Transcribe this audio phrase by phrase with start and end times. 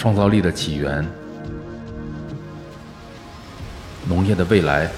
[0.00, 1.06] 创造力的起源、
[4.08, 4.90] 农业的未来、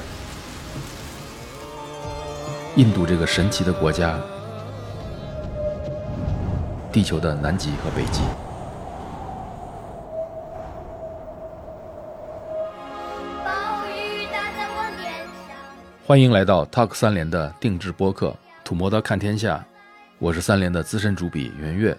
[2.76, 4.16] 印度这个神奇的国家、
[6.92, 8.22] 地球的南极和北极。
[16.06, 18.28] 欢迎来到 Talk 三联的定制播客
[18.62, 19.56] 《土摩的看天下》，
[20.20, 21.98] 我是三联的资深主笔袁岳。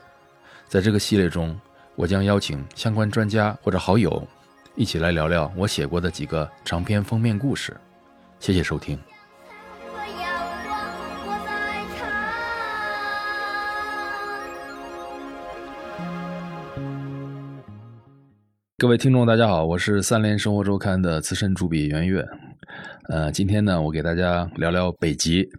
[0.69, 1.53] 在这个系列中，
[1.95, 4.27] 我将邀请相关专家或者好友，
[4.75, 7.75] 一起来聊聊我写过的几个长篇封面故事。
[8.39, 8.97] 谢谢收听。
[18.79, 22.27] 各位听众，大家好，我是三联生活周刊的资深主笔袁岳。
[23.09, 25.49] 呃，今天呢，我给大家聊聊北极。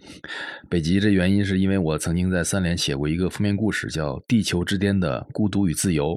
[0.71, 6.15] 北极这原因是因为我曾经在三联写过一个封面故事，叫《地球之巅的孤独与自由》，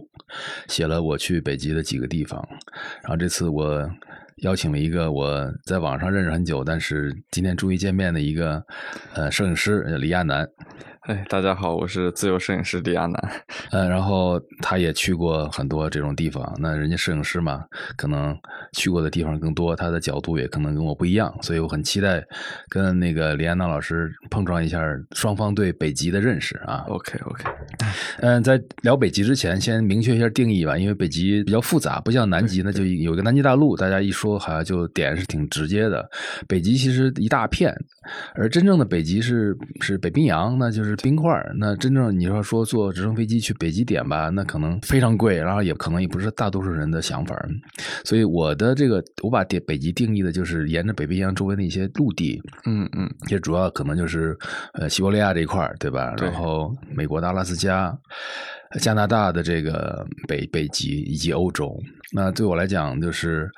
[0.68, 2.48] 写了我去北极的几个地方。
[3.02, 3.90] 然后这次我
[4.38, 8.64] 邀请了一个我在网上认识很久，但是今天终于见面的一个
[9.14, 10.48] 呃摄影师叫李亚男。
[11.08, 13.32] 哎，大家好，我是自由摄影师李亚男。
[13.72, 16.54] 呃，然后他也去过很多这种地方。
[16.60, 17.64] 那人家摄影师嘛，
[17.96, 18.38] 可能
[18.74, 22.22] 去过的地方更多，他的角度也可能跟我不一样，所以我很期待
[22.68, 26.84] 跟那个李安娜老师碰撞一下双方对北极的认识啊。
[26.90, 27.46] OK OK，
[28.20, 36.06] 嗯，在聊北极之前，先明确一下定义吧，因为北极比较复杂，不像南极那，就有一个南极大陆，大家一说好像就点是挺直接的。
[36.50, 37.74] 北极其实一大片，
[38.36, 41.54] 而真正的北极是是北冰洋，那就是冰块儿。
[41.58, 47.36] 那真正你要说坐直升飞机去北极点吧，那可能非常贵，然后也可能也不是大多数人的想法。
[48.04, 54.38] 所以我的这个，我把点北极定义的就是沿着北冰洋周围的一些陆地，嗯嗯，也主要可能就是
[54.74, 56.14] 呃西伯利亚这一块儿，对吧？
[56.18, 57.98] 对然后美国的阿拉斯加、
[58.80, 61.76] 加拿大的这个北北极以及欧洲。
[62.14, 63.50] 那对我来讲，就是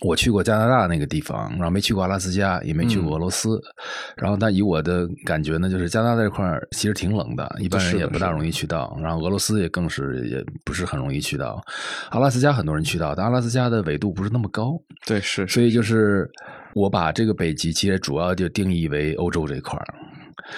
[0.00, 3.58] 我去过加拿大那个地方，然后没去过阿拉斯加，也没去过俄罗斯。
[4.16, 8.94] 然后，但以我的感觉呢，就是加拿大这块儿其实挺冷的，一般人也不大容易去到。
[9.00, 11.62] 然后俄罗斯也更是也不是很容易去到。
[12.10, 14.78] 阿拉斯加很多人去到，但阿拉斯加的纬度不是那么高。
[15.06, 16.30] 对是，所以就是
[16.74, 19.86] 我把这个北极其实主要就定义为欧洲这块儿。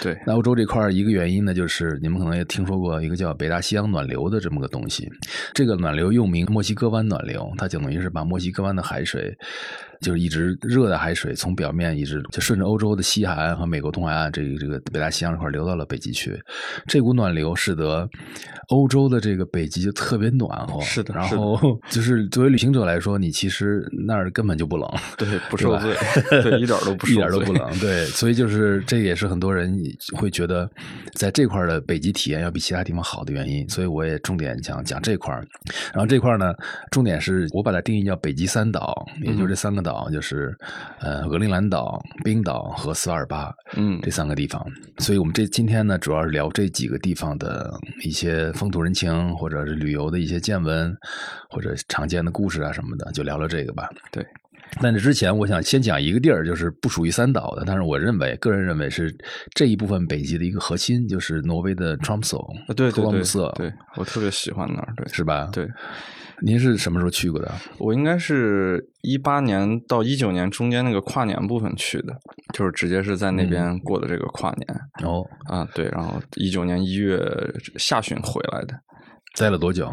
[0.03, 5.09] 对那欧洲这块儿一个原因呢，就是你们可能也听说过一个叫北大西洋暖流的这么个东西。
[5.55, 9.37] 这个暖流又名墨西哥湾暖流，它就等于是把墨西哥湾的海水，
[10.01, 16.39] 就是一直热的海水从表面一直就顺着欧洲的西海岸和美国东海岸这个这个北大西洋这块流到了北极去。
[16.87, 18.09] 这股暖流使得
[18.69, 20.81] 欧洲的这个北极就特别暖和。
[20.83, 21.59] 是的然后
[21.91, 24.87] 就是作为旅行者来说，你其实那儿根本就不冷。
[25.17, 25.95] 对不受罪，
[26.43, 29.77] 对一点都不受一点都不冷，对，所以就是这也是很多人
[30.17, 30.71] 会觉得
[31.15, 35.47] 在这块的北极体验要比其他地方好的原因，所以我也重点讲讲这块儿。
[35.93, 36.53] 然后这块儿呢，
[36.91, 40.53] 重点是我把它定义叫北极三岛，也就是这三个岛，就是
[41.01, 44.61] 呃格陵兰岛、冰岛和斯瓦尔巴嗯这三个地方。
[44.99, 47.73] 所以我们这今天呢，主要是聊这几个地方的
[48.05, 50.93] 一些风土人情，或者是旅游的一些见闻，
[51.49, 53.89] 或者常见的故事啊什么的，就聊聊这个吧。
[54.11, 54.27] 对。
[54.83, 59.17] 但这之前，我想先讲一个地儿，就是不属于三岛的，但是我认为，个人认为是
[59.55, 65.49] 这一部分北极的一个核心，就是挪威的 Tromsø，啊对对对托姆瑟，对，我特别喜欢那儿，对是吧？。
[65.53, 65.69] 对，
[66.43, 67.51] 您是什么时候去过的？
[67.79, 72.13] 我应该是一八年到一九年中间那个跨年部分去的，
[72.53, 74.67] 就是直接是在那嗯边过的这个跨年、
[75.05, 77.19] 哦，啊，对，然后一九年一月
[77.77, 78.75] 下旬回来的。
[79.39, 79.93] 待了多久？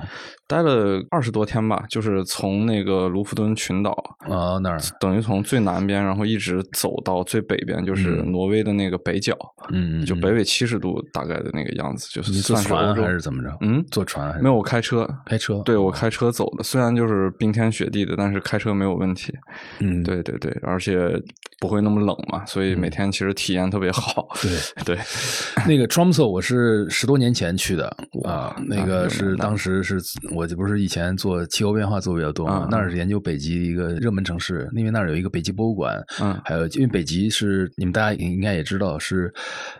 [0.53, 9.35] 待了二十多天吧，就是从那个卢浮敦群岛，啊、那儿，等于从最南边，然后一直走到最北边，就是嗯挪威的那个北角，
[9.71, 13.57] 嗯，就北纬七十度大概的那个样子，就是坐算是欧船还是怎么着？
[13.61, 15.59] 嗯，坐船还是没有，我开车，开车？
[15.65, 19.33] 对我开车走的，虽然就是冰天雪地的，但是开车没有问题。
[19.79, 21.19] 嗯，对对对，而且
[21.59, 24.27] 不会那么冷嘛，所以每天其实体验特别好。
[24.39, 24.51] 对
[24.85, 24.99] 对，
[25.67, 27.87] 那个 Tromso 我是十多年前去的
[28.23, 29.97] 啊，那那个是当时是
[30.35, 36.39] 我这不是以前做气候变化做比较多嘛嗯，那儿是研究北极一个热门城市，因为那儿有一个北极博物馆，嗯。
[36.45, 39.33] 还有因为北极是你们大家应该也知道是，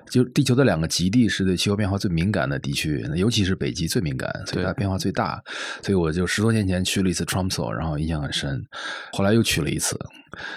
[0.10, 5.42] 就地球的两个极地是对气候变化最敏感的地区，尤其是北极最敏感，所以它变化最大，
[5.82, 8.64] 所以我就十多年前去了一次 Tromso，然后印象很深，
[9.12, 10.00] 后来又去了一次。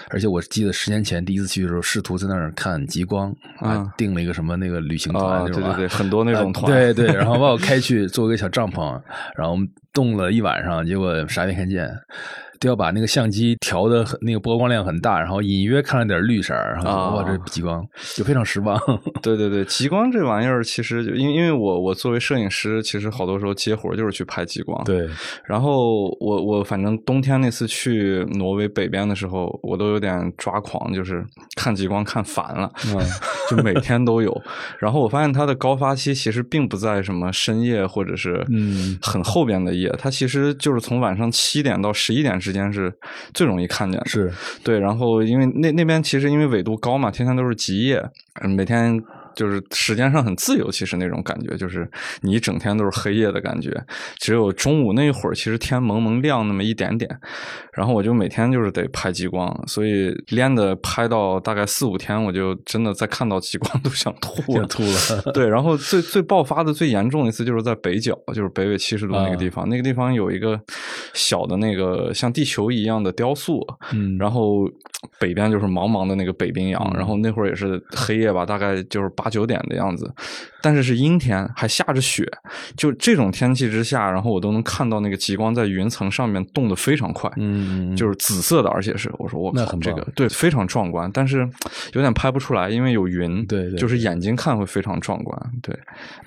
[0.09, 3.29] 而且我记得十年前第一次去的时候，试图在那儿看极光
[3.59, 8.99] 啊嗯，订了一个什么那个旅行团对对对，很多那种呃团，对对， 然后把我开去做一个小帐篷，
[9.35, 11.89] 然后我们冻了一晚上，结果啥也没看见。
[12.59, 18.79] 都要把那个相机调的那个波光量很大，然后隐约看了点绿色儿，然后哇，这极光就非常失望。
[19.21, 25.07] 对对对，极光这玩意儿，其实就因为因为我我作为摄影师，其实好多时候接活儿就是去拍极光。，对，
[25.45, 31.25] 然后我我反正冬天那次去挪威北边的时候，我都有点抓狂，就是
[31.55, 32.97] 看极光看烦了，嗯
[33.49, 34.41] 就每天都有。
[34.79, 42.93] 然后我发现它的高发期其实并不在什么深夜或者是嗯很后边的夜，它其实就是从晚上七点到十一点之间是
[43.33, 44.05] 最容易看见的。
[44.07, 44.31] 是
[44.63, 48.03] 对，然后因为那那边其实因为纬度高嘛，天天都是极夜，
[48.41, 49.01] 嗯每天
[49.37, 51.87] 就是时间上很自由，其实那种感觉就是
[52.21, 53.71] 你一整天都是黑夜的感觉，
[54.17, 57.07] 只有中午那一会儿，其实天蒙蒙亮那么一点点，
[57.71, 65.21] 然后我就每天就是得拍极光，所以连的拍到大概四五天，我就真的再看到极光都想吐吐了。
[65.33, 70.59] 对，然后最最爆发的最严重的一次就是在北角，就是北纬七十度那个地方，那个地方有一个
[71.13, 73.63] 小的那个像地球一样的雕塑，
[73.93, 74.67] 嗯，然后
[75.19, 80.09] 北边就是茫茫的那个北冰洋，然后那会儿也是黑夜吧，大概就是八八九点的样子，
[80.61, 82.25] 但是是阴天，还下着雪，
[82.75, 91.47] 就这种天气之下，然后我都能看到那个极光在云层上面动得非常快，嗯，嗯，就是紫色的，而且是我说我靠，这个对非常壮观，但是
[91.93, 95.77] 有点拍不出来，因为有云，对对就是眼睛看会非常壮观，对，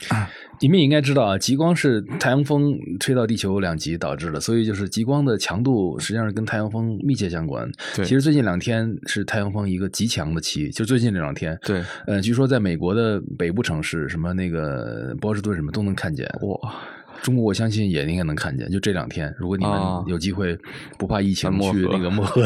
[0.60, 7.70] 你们也应该知道啊，极光是太阳风吹到地球两极导致的，所以就是极光的强度实际上是跟太阳风密切相关。
[7.96, 8.04] 对。
[8.04, 11.58] 其实最近两天是太阳风一个极强的期，就最近这两天。
[11.62, 16.26] 对，呃，据说在美国的北部城市，什么那个波士顿什么都能看见。
[16.42, 16.74] 哇，
[17.22, 20.58] 中国我相信也应该能看见，就这两天，如果你们啊有机会
[20.98, 22.42] 不怕疫情去那个漠河，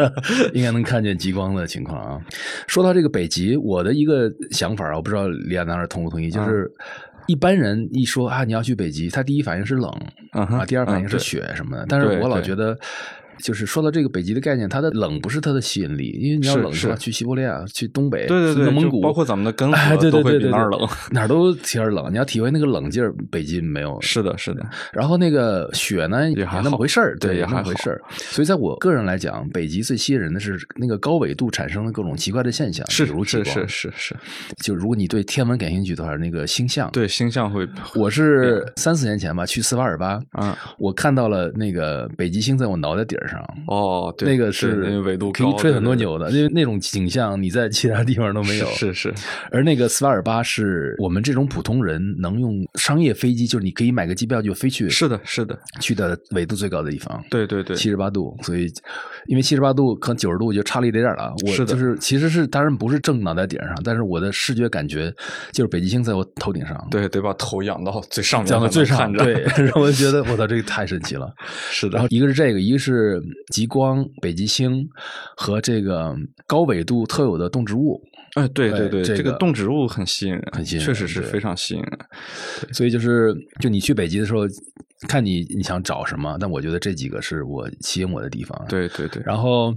[0.52, 2.20] 应该能看见极光的情况啊。
[2.66, 6.70] 说到这个北极，我的一个想法啊，我不知道李亚男同不同意，啊就是
[7.26, 9.90] 一般人一说啊你要去北极，他第一反应是冷
[10.32, 12.78] 啊，第二反应是雪什么的，但是我老觉得。
[13.42, 22.12] 就是说到这个北极的概念，它的冷不是它的吸引力，因为你要冷的话，去西伯利亚、去东北、对对对，内蒙古，包括咱们的根哎，河都会比那儿冷，哪儿都天儿冷。
[22.12, 23.98] 你要体会那个冷劲儿，北极没有。
[24.00, 28.00] 是的，是的，然后那个雪呢，也还那么回事儿，对也那么回事儿。
[28.16, 34.16] 所以在我个人来讲，北极最吸引人的是那个高纬度产生的各种奇怪的现象，是如极是是是是，
[34.62, 43.38] 就如果你对天文感兴趣的话，那个星象，对星象会，我是三四年前吧去斯瓦尔巴，嗯，我看到了那个北极星在我脑袋顶儿上。
[43.66, 48.66] 哦，对那个是纬度可以吹很多牛的，因为那种景象你在其他地方都没有。
[48.66, 49.14] 是是是
[49.50, 57.22] 而那个斯瓦尔巴是我们这种普通人能用商业飞机，就是你可以买个机票就飞去，是的，是的，去的纬度最高的地方。
[57.30, 58.66] 对对对，七十八度，所以
[59.26, 61.32] 因为七十八度可能九十度就差了一点点了。
[61.46, 65.12] 我就是其实是当然不是正脑袋顶上，但是我的视觉感觉
[65.52, 71.32] 就是北极星在我头顶上，对，得把头仰到最上面，仰到最上，对， 让我觉得我操，这个太神奇了。
[71.70, 73.17] 是的然后，一个是这个，一个是
[73.52, 74.88] 极光、北极星
[75.36, 76.16] 和这个
[76.46, 78.02] 高纬度特有的动植物。
[78.34, 81.98] 哎，对对对，这个这个动植物很吸引人，很吸引人确实是非常吸引人。
[82.72, 84.42] 所以就是，就你去北极的时候，
[85.08, 89.74] 看你你想找什么，但我觉得这几个是我吸引我的地方。，对对对，然后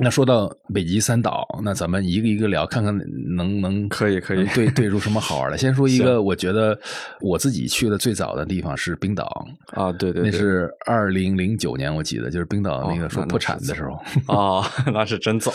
[0.00, 2.96] 那说到北极三岛，那咱们一个一个聊，看看
[3.34, 5.58] 能能可以可以对对出什么好玩的。
[5.58, 6.78] 先说一个，我觉得
[7.20, 13.98] 我自己去的最早的地方是冰岛，啊，对对，对那是二零零九年，我记得就是冰岛那个说破产的时候。
[14.32, 15.52] 啊，那是真早。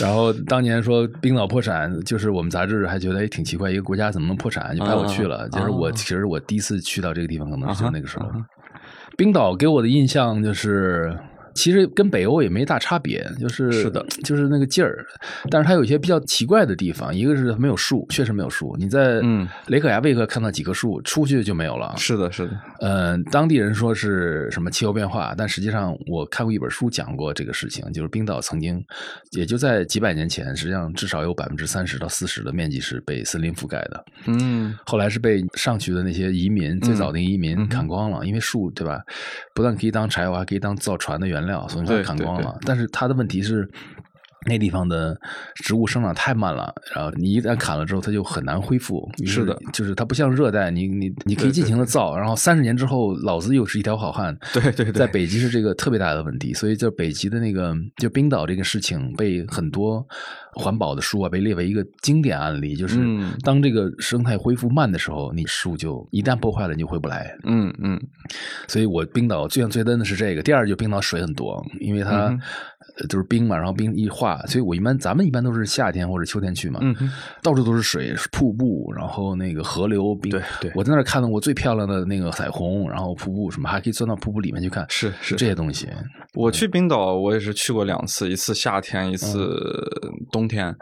[0.00, 5.44] 然后当年说冰岛破产，就是我们杂志还觉得哎挺奇怪，一个国家怎么能破产，就派我去了。
[5.44, 8.30] 啊就是我啊其实我第一次去到这个地方，可能是就那个时候
[9.18, 11.14] 冰岛给我的印象就是。
[11.54, 15.04] 其实跟北欧也没大差别，就是是的，就是那个劲儿，
[15.50, 18.76] 但是它有一些比较奇怪的地方，一个是没有树，确实没有树。
[18.78, 21.94] 你在嗯雷克雅未克看到几棵树，出去就没有了。
[21.96, 28.82] 是的，是的，嗯，当地人说是什么气候变化，但实际上我看过一本书讲过这个事情，就是冰岛曾经
[29.32, 39.00] 也就在几百年前，实际上至少有百分之三十到四十的面积是被森林覆盖的，嗯，后来是被上去的那些移民，最早的移民砍光了，因为树对吧，
[39.54, 42.58] 不但可以当柴火，还可以当造船的原料，所以它对对对砍光了。
[42.62, 43.70] 但是它的问题是。
[44.46, 45.18] 那地方的
[45.54, 49.08] 植物生长太慢了，然后你一旦砍了之后，它就很难恢复。
[49.24, 54.36] 是的就是它不像热带，你你你可以尽情的造，然后三十年之后，老子又是一条好汉。
[54.52, 60.04] 对对对在北极是这个特别大的问题，所以就北极的那个就冰岛这个事情被很多
[60.54, 67.34] 环保的书啊被列为一个经典案例，就是嗯当这个生态恢复慢的时候，你树就一旦破坏了，你就回不来。
[67.44, 68.00] 嗯嗯，
[68.68, 72.36] 所以我冰岛最想最憎的是这个，第二就冰岛水很多，因为它、
[73.08, 76.94] 就是冰嘛，然后冰一化，所以我一般咱们一般都是夏天或者秋天去嘛，嗯
[77.42, 80.30] 到处都是水，是瀑布，然后那个河流冰。
[80.30, 85.88] 对对我在那儿看到过最漂亮的那个彩虹，然后瀑布什么，还可以钻到瀑布里面去看，是是这些东西。
[86.34, 89.46] 我去冰岛，我也是去过两次，一次夏天，一次
[90.30, 90.74] 冬天。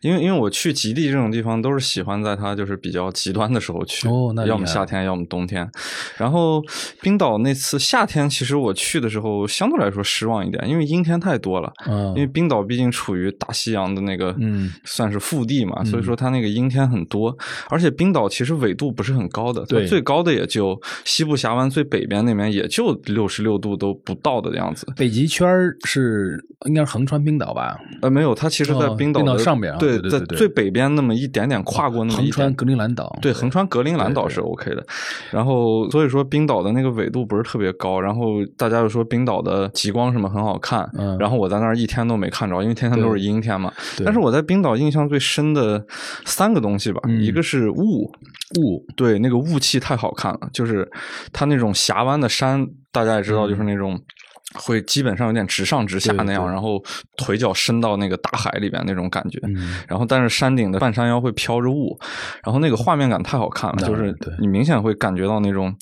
[0.00, 5.68] 因为因为我去极地这种地方，都是喜欢在它就是比较极端的时候去，哦那要么夏天，要么冬天。
[6.16, 6.62] 然后
[7.00, 11.72] 冰岛那次夏天，其实我去的时候相对来说失望一点，因为阴天太多了。
[11.86, 17.36] 嗯因为冰岛毕竟处于大西洋的那个，嗯，算是腹地嘛，所以说它那个阴天很多。
[17.68, 24.86] 而且冰岛其实纬度不是很高的，对最高的也就西部峡湾最北边那边也就六十六度都不到的样子。
[24.96, 25.48] 北极圈
[25.84, 27.78] 是应该是横穿冰岛吧？
[28.02, 33.18] 呃，没有，它其实在哦冰冰岛的、上边啊对，在最北边那么一点点跨过那么一点横穿格陵兰岛。
[33.20, 34.84] 对，横穿格陵兰岛是 OK 的。
[35.30, 43.72] 然后所以说冰岛的那个纬度不是特别高，然后大家又说冰岛的极光什么很好看，嗯然后我在那儿一天都没看着，因为天天都是阴天嘛。
[44.04, 45.84] 但是我在冰岛印象最深的
[46.24, 48.10] 三个东西吧，嗯一个是雾，
[48.60, 50.88] 雾，对，那个雾气太好看了，就是
[51.32, 54.00] 它那种峡湾的山，大家也知道，嗯就是那种。
[54.54, 56.52] 会基本上有点直上直下那样，对。
[56.52, 56.82] 然后
[57.16, 59.78] 腿脚伸到那个大海里边那种感觉，嗯。
[59.88, 61.98] 然后但是山顶的半山腰会飘着雾，
[62.44, 65.74] 然后那个画面感太好看了，就是你明显会感觉到那种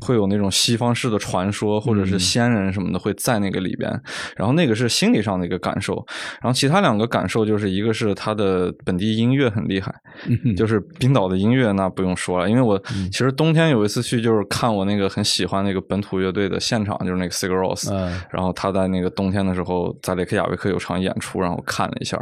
[0.00, 2.06] 会有那种西方式的传说或者嗯。
[2.06, 3.90] 是仙人什么的会在那个里边，
[4.36, 6.06] 然后那个是心理上的一个感受，
[6.40, 9.94] 然后其他两个感受就是一个是它的本地音乐很厉害，
[10.26, 10.54] 嗯。
[10.54, 18.20] 就是冰岛的音乐那不用说了，因为我其实冬天有一次去就是看我那个很喜欢那个本土乐队的现场，就是那个 Sigur Rós，、嗯。
[18.30, 22.16] 然后他在那个冬天的时候在雷克雅未克有场演出，然后看了一下，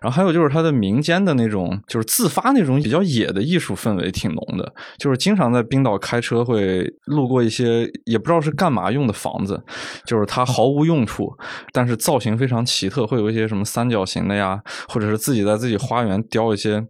[0.00, 9.62] 然后还有就是他的民间的那种就是自发那种比较野的艺术氛围挺浓的，就是经常在冰岛开车会路过一些也不知道是干嘛用的房子，
[10.06, 11.32] 就是它毫无用处，
[11.72, 16.80] 但是造型非常奇特，会有一些什么三角形的呀，或者是自己在自己花园雕一些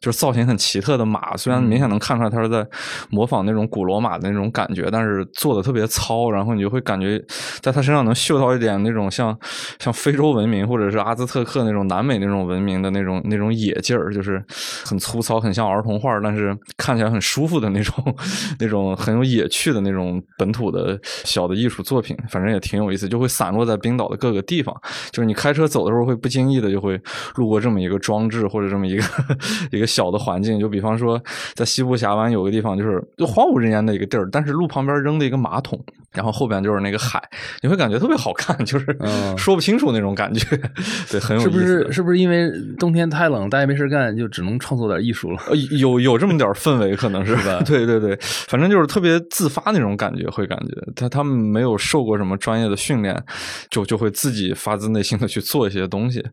[0.00, 2.66] 就是造型很奇特的马，虽然明显能看出来他是在
[3.10, 7.22] 模仿那种古罗马的那种感觉，但是做的特别糙，然后你就会感觉
[7.60, 9.36] 在他身上能嗅到一点那种像
[9.78, 14.42] 像非洲文明或者是阿兹特克那种南美那种文明的那种那种野劲儿，就是
[14.84, 18.16] 很粗糙，很像儿童画，但是看起来很舒服的那种
[18.60, 24.74] 那种很有野趣的那种本土的小的艺术作品，反正也挺有意思，就会散落在冰岛的各个地方。
[25.10, 27.00] 就是你开车走的时候，会不经意的就会
[27.36, 29.04] 路过这么一个装置或者这么一个
[29.72, 30.60] 一个小的环境。
[30.60, 31.20] 就比方说，
[31.54, 37.22] 在西部峡湾有个地方，就是就荒无人烟的一个地儿，但是路旁边扔的一个马桶，然后后边就是那个海，
[37.62, 40.44] 你会感觉特别好看，就是嗯 说不清楚那种感觉，
[41.10, 41.50] 对，很有意思。
[41.50, 45.40] 是不是是不是因为冬天太冷，大家没事干，就只能创作点艺术了？
[45.48, 53.22] 呃，有有这么点氛围，可能是是吧 对对对，反正就是特别自发那种感觉，会感觉他他们没有受过什么专业的训练，
[53.70, 56.24] 就就会自己发自内心的去做一些东西。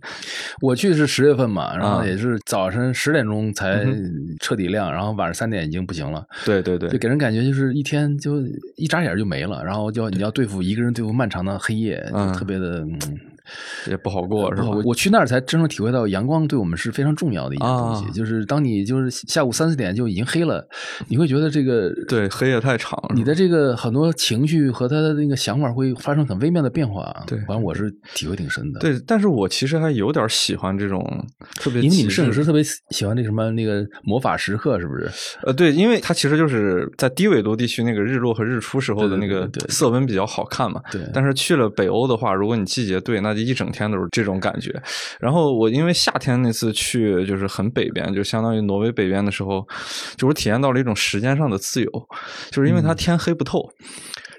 [0.62, 8.41] 我去是十月份嘛，然后啊也是早晨十点钟才嗯彻底亮，然后晚上三点已经不行了，对对对就，给人感觉就是一天就
[8.75, 12.88] 一眨眼就没了，然后就你要对付一个人对付漫长的黑夜，就嗯特别的。
[13.85, 14.69] 嗯也不好过是吧？
[14.69, 20.67] 我我去那儿才真正体会到阳光对我们是非常重要的一件东西，啊就是当你就是下午三四点就已经黑了，
[21.07, 27.13] 你会觉得这个对黑夜太长，你的这个很多情绪和他的那个想法会发生很微妙的变化。
[27.25, 31.01] 对反正我是体会挺深的。，对，但是我其实还有点喜欢这种
[31.55, 35.09] 特别因为你摄影师特别喜欢那什么那个魔法时刻，是不是？
[35.43, 40.81] 呃，对，因为它其实就是在低纬度地区那个日落和日出时候的那个色温比较好看嘛。
[40.91, 44.74] 对但是去了北欧的话，如果你季节对，那就一整天都是这种感觉。
[45.19, 49.65] 然后我因为夏天那次去就是很北边，就相当于挪威北边的时候，
[50.17, 52.08] 就我体验到了一种时间上的自由，
[52.51, 53.72] 就是因为它天黑不透。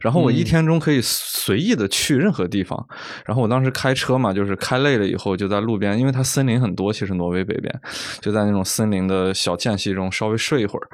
[0.00, 2.87] 然后我一嗯天中可以随意的去任何地方。
[3.25, 7.80] 然后我当时开车嘛，就是开累了以后就在路边，因为它森林很多，其实挪威北边
[8.21, 10.88] 就在那种森林的小间隙中稍微睡一会儿，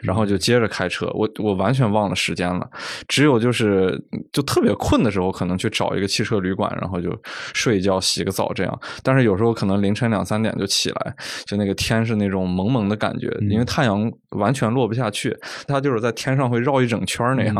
[0.00, 1.06] 然后就接着开车。
[1.14, 2.68] 我我完全忘了时间了，
[3.08, 4.00] 只有就是
[4.32, 7.10] 就特别困的时候，可能去找一个汽车旅馆，然后就
[7.52, 8.80] 睡一觉、洗个澡这样。
[9.02, 11.14] 但是有时候可能凌晨两三点就起来，
[11.44, 17.54] 就那个天是那种蒙蒙的感觉，因为太阳完全落不下去，它就是在天上会绕一整圈那样。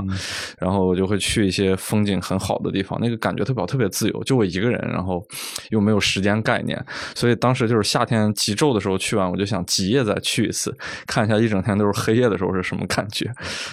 [0.59, 5.27] 然后我就会去一些风景很好的地方，那个感觉特别好，特别自由，就我一个人，然后
[5.71, 6.79] 又没有时间概念，
[7.15, 13.31] 所以当时就是夏天极昼的时候去完，我就想极夜再去一次，看一下一整天都是黑夜的时候是什么感觉。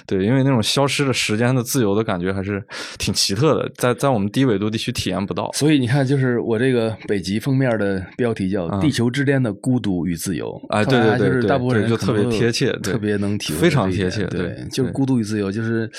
[0.08, 2.64] 对，因为那种消失的时间的自由的感觉还是
[2.98, 5.52] 挺奇特的，在在我们低纬度地区体验不到。
[5.54, 10.50] 所以你看，就是我这个北极封面的标题叫嗯《地球之巅的孤独与自由》。
[10.86, 15.90] 对对对对就是大部分人就特别贴切对特别能体会非常贴切对对，就是孤独与自由，就是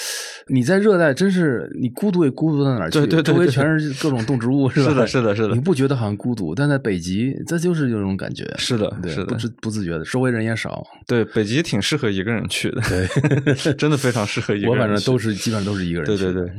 [0.46, 2.98] 你在热带在真是你孤独也孤独到哪儿去？
[3.00, 4.88] 对对对周围全是各种动植物， 是吧？
[4.90, 6.54] 是的是的是的你不觉得好像孤独？
[6.54, 8.44] 但在北极，这就是有这种感觉。
[8.56, 10.86] 是的对，是的不自不自觉的，周围人也少。
[11.06, 14.78] 对，北极挺适合一个人去的，对， 真的非常适合一个人去。
[14.80, 16.06] 我反正都是基本上都是一个人。
[16.06, 16.50] 对对对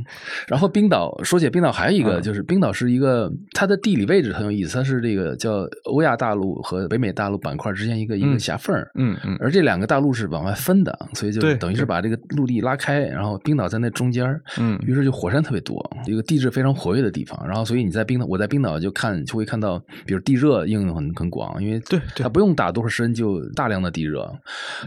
[0.47, 8.89] 然后冰岛，说起冰岛还有一个，嗯就是冰岛是一个它的地理位置很有意思，它是这个叫欧亚大陆和北美大陆板块之间一个一个嗯狭缝儿。
[8.95, 17.39] 嗯嗯而这两个大陆是往外分的，所以就等于是把这个陆地拉开，然后冰岛在那中间儿嗯于是就火山特别多，一个地质非常活跃的地方。
[17.47, 24.31] 然后所以你在冰岛，我在冰岛就看就会看到，比如地热应用很很广，因为对对它不用打多少深就大量的地热。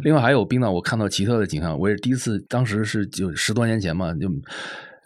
[0.02, 4.30] 另外还有冰岛，我看到奇特的景象，我也是第一次，当时是就十多年前嘛，就。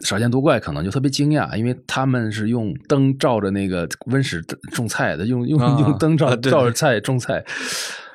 [0.05, 4.41] 少见多怪，可能就特别惊讶，因为他们是用灯照着那个温室
[4.71, 7.43] 种菜的，用用、啊用灯照照着菜种菜。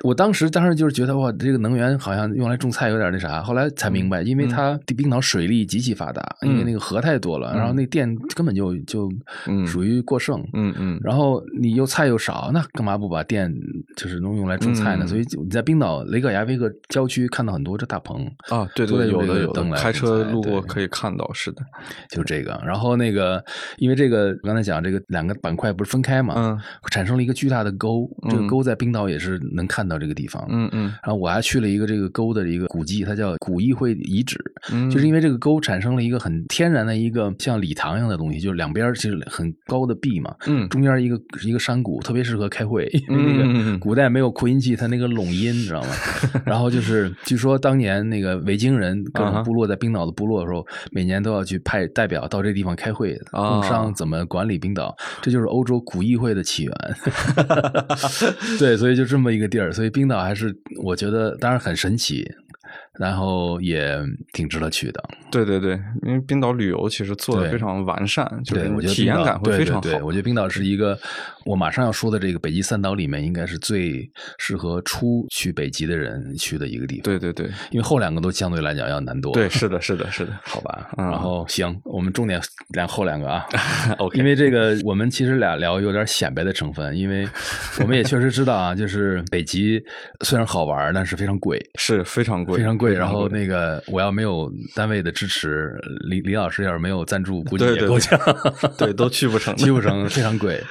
[0.01, 9.11] 我当时当时就是觉得哇，这个能源好像用来种菜有点那啥，后来才明白，因为它冰岛水利极其发达，因为那个河太多了，然后那电根本就就
[9.47, 10.39] 嗯属于过剩。
[10.53, 13.51] 嗯嗯然后你又菜又少，那干嘛不把电
[13.95, 15.05] 就是能用来种菜呢？
[15.05, 21.63] 嗯所以你在冰岛雷克雅未克郊区看到很多这大棚，啊，对对，有的有的，开车路过可以看到，是的，
[22.09, 22.59] 就这个。
[22.65, 23.43] 然后那个，
[23.77, 26.59] 因为这个刚才讲这个两个板块不是分开嘛，嗯
[26.91, 30.45] 产生了一个巨大的沟，这个嗯沟在冰岛也是能看到这个地方。
[30.49, 34.37] 嗯嗯然后我还去了一个这个沟的一个古迹，它叫古议会遗址，
[34.71, 45.89] 嗯，就是因为这个沟产生了一个很天然的一个像礼堂一样的东西，就是两边其实很高的壁嘛，嗯中间一个一个山谷，特别适合开会，因为那个古代没有扩音器，它那个拢音，你知道吗？
[46.45, 56.73] 然后就是据说当年那个维京人各种部落在冰岛的部落的时候，每年都要去派代表到这地方开会，工商怎么管理冰岛，这就是欧洲古议会的起源。
[58.57, 62.31] 对，所以就这么一个地儿，所以冰岛还是我觉得当然很神奇，
[62.97, 63.97] 然后也
[64.33, 65.03] 挺值得去的。
[65.31, 69.81] 对对对，因为冰岛旅游其实做的非常完善，就对，我觉得是体验感会非常好。
[69.81, 70.97] 对对对我觉得冰岛是一个
[71.45, 77.03] 我马上要说的这个北极三岛里面，应该是最适合初去北极的人去的一个地方。
[77.03, 79.33] 对对对因为后两个都相对来讲要难多。
[79.33, 80.31] 对，是的，是的，是的。
[80.43, 80.89] 好吧。
[80.97, 83.45] 嗯然后行，我们重点聊后两个啊。
[83.99, 87.27] OK，因为这个，我们其实俩聊有点显摆的成分，因为
[87.79, 89.81] 我们也确实知道啊，就是北极
[90.21, 92.84] 虽然好玩，但是非常贵，是非常贵，非常贵。
[92.93, 95.73] 然后那个我要没有单位的支持，
[96.09, 98.19] 李李老师要是没有赞助，估计也够呛。
[98.77, 100.61] 对都去不成， 去不成，非常贵。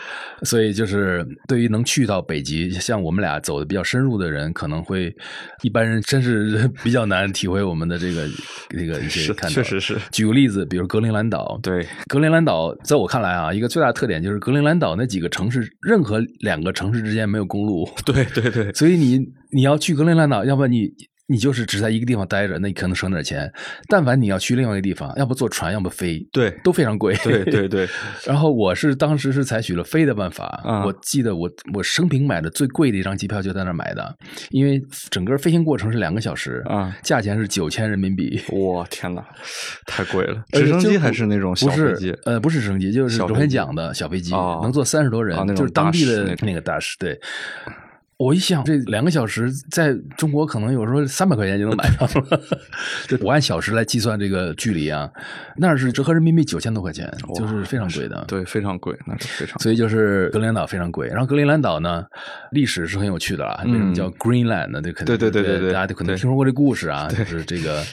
[0.43, 5.15] 所以就是对于能去到北极，像我们俩走的比较深入的人，可能会
[5.63, 8.27] 一般人真是 比较难体会我们的这个
[8.69, 9.55] 这个一些是看到。
[9.55, 19.21] 确实是举个例子，比如格陵兰岛，对，格陵兰岛在我看来啊，一个最大的特点就是格陵兰岛那几个城市，任何两个城市之间没有公路， 对对对所以你
[19.53, 20.91] 你要去格陵兰岛，要不然你。
[21.27, 23.51] 你就是只在一个地方待着，那你可能省点钱。
[23.89, 27.15] 但凡你要去另外一个地方，要不坐船，要不飞，对都非常贵。
[27.25, 27.89] 对对对，
[28.27, 34.15] 然后我是当时是采取了飞的办法，啊我记得我我生平买的最贵的一张机票就在那儿买的，
[34.51, 38.41] 因为整个飞行过程是两个小时，啊价钱是九千人民币。
[38.51, 39.25] 我天哪，
[39.87, 40.43] 太贵了！
[40.53, 42.15] 直升机还是那种小飞机？
[42.25, 46.97] 呃，不是直升机，就是螺小飞机旋桨的小飞机，哦能坐三十多人，啊就是当地的那个大使。
[46.99, 47.19] 对，
[48.25, 52.41] 我一想，这两个小时在中国可能有时候三百块钱就能买到了，
[53.07, 55.11] 就我按小时来计算这个距离啊，
[55.59, 58.25] 那是折合人民币九千多块钱，就是非常贵的。
[58.27, 59.63] 对，非常贵，那是非常贵。
[59.63, 62.03] 所以就是格陵兰岛非常贵，然后格陵兰岛呢，
[62.51, 63.61] 历史是很有趣的啦。
[63.67, 64.81] 为什么叫 Greenland 呢？
[64.81, 67.85] 这肯定嗯对对对对对大家都可能听说过这故事啊，就是这个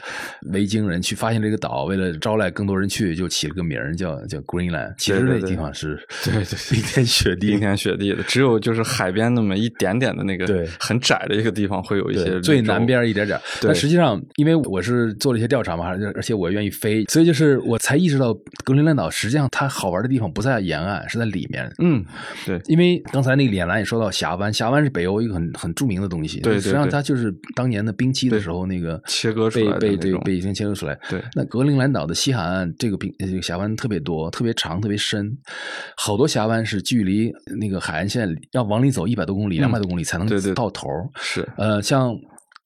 [0.54, 4.94] 维京人去发现这个岛，为了招来更多人去，就起了个名儿叫叫 Greenland。
[4.98, 21.72] 其实那地方是对对对冰天雪地冰，天雪地的，只有就是海边那么一点点的那个对很窄的一个地方会有一些最南边一点点但实际上，因为我是做了一些调查嘛，而且我愿意飞，所以就是我才意识到格陵兰岛实际上它好玩的地方不在沿岸，是在里面。
[21.80, 22.04] 嗯，
[22.46, 26.40] 对因为刚才那个脸兰也说到峡湾，峡湾是北欧一个很很著名的东西。
[26.42, 30.98] 对对实际上它就是当年的冰期的时候那个切割出来的被被被已经切割出来。
[31.10, 35.38] 对那格陵兰岛的西海岸这个冰这个峡湾特别多，特别长，特别深，
[35.98, 41.10] 好多峡湾是距离那个海岸线要往里走一百多公里、两百多公里才能到头儿。
[41.16, 41.48] 是。
[41.58, 42.14] 呃，像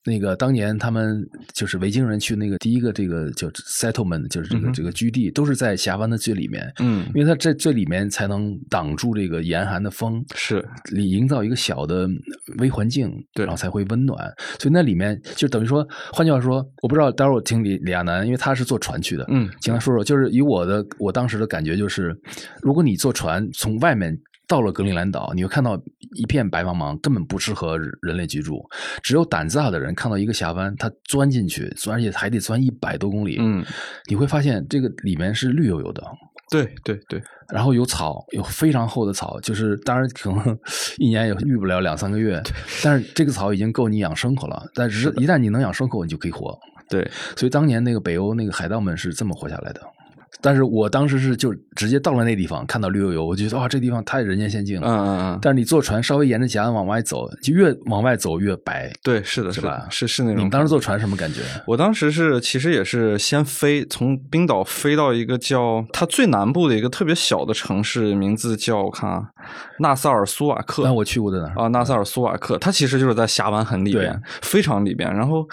[0.08, 1.20] 那个当年他们
[1.52, 7.08] 就是维京人去那个第一个这个叫 settlement，就是这个、嗯这个居地，都是在峡湾的最里面，嗯。
[7.16, 10.64] 因为它在最里面才能挡住这个严寒的风，是。
[10.92, 12.08] 里营造一个小的
[12.60, 13.48] 微环境，对。
[13.48, 14.32] 然后才会温暖。
[14.60, 22.16] 所以那里面就等于说，换句话说，我不知道，待会儿我听李李亚男，因为他是坐船去的，嗯请他说说，就是以我的我当时的感觉就是，
[22.62, 24.16] 如果你坐船从外面
[24.48, 25.80] 到了格陵兰岛，你会看到
[26.16, 28.64] 一片白茫茫，根本不适合人类居住。
[29.02, 33.38] 只有胆子大的人看到一个峡湾，他钻进去，而且还得钻一百多公里。
[33.40, 33.66] 嗯，
[34.10, 36.04] 你会发现这个里面是绿油油的，
[36.52, 40.58] 对对对，然后有草，有非常厚的草，就是当然可能
[40.98, 42.42] 一年也遇不了两三个月，
[42.84, 44.64] 但是这个草已经够你养牲口了。
[44.74, 46.58] 但是一旦你能养牲口，你就可以活。
[46.88, 49.82] 对，所以当年那个北欧那个海盗们是这么活下来的。
[50.42, 54.88] 但是我当时是就直接到了那地方，看到绿油油，我觉得哇，这地方太人间仙境了。
[54.88, 58.92] 嗯嗯嗯，但是你坐船稍微沿着峡岸往外走，就越往外走越白。
[59.04, 59.88] 对，是的，是吧？
[59.90, 60.38] 是是那种。
[60.38, 61.42] 你们当时坐船什么感觉？
[61.66, 69.30] 我当时是其实也是先飞，从冰岛飞到一个叫它最南部的一个特别小的城市，名字叫我看啊，
[69.80, 70.84] 纳萨尔苏瓦克。
[70.84, 71.68] 那我去过的哪啊？
[71.70, 75.14] 纳萨尔苏瓦克，它其实就是在峡湾很里边，非常里边。
[75.14, 75.48] 然后，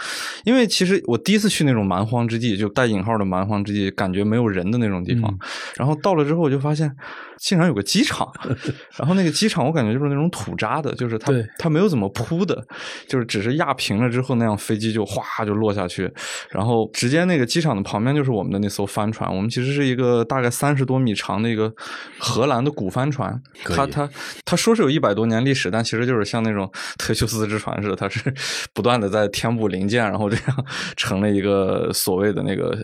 [0.44, 5.32] 因为其实我第一次去那种蛮荒之地，就带引号的蛮荒之地，感觉没有人的那种地方。
[5.76, 6.94] 然后到了之后，我就发现
[7.38, 8.28] 竟然有个机场，
[8.96, 12.64] 然后那个机场我感觉就是那种土渣的，就是它它没有怎么铺的，
[13.08, 16.12] 就是只是压平了之后那样飞机就哗就落下去，
[16.50, 21.72] 然后直接那个机场的旁边就是我们的那艘帆船，我们其实是一个大概三十多米长的一个
[22.18, 24.08] 荷兰的古帆船，它它
[24.44, 28.32] 它说是有一百多年历史，但其实就是像那种特修斯之船似的，它是
[28.74, 30.64] 不断的在填补零件，然后这样
[30.96, 32.76] 成了一个所谓的那个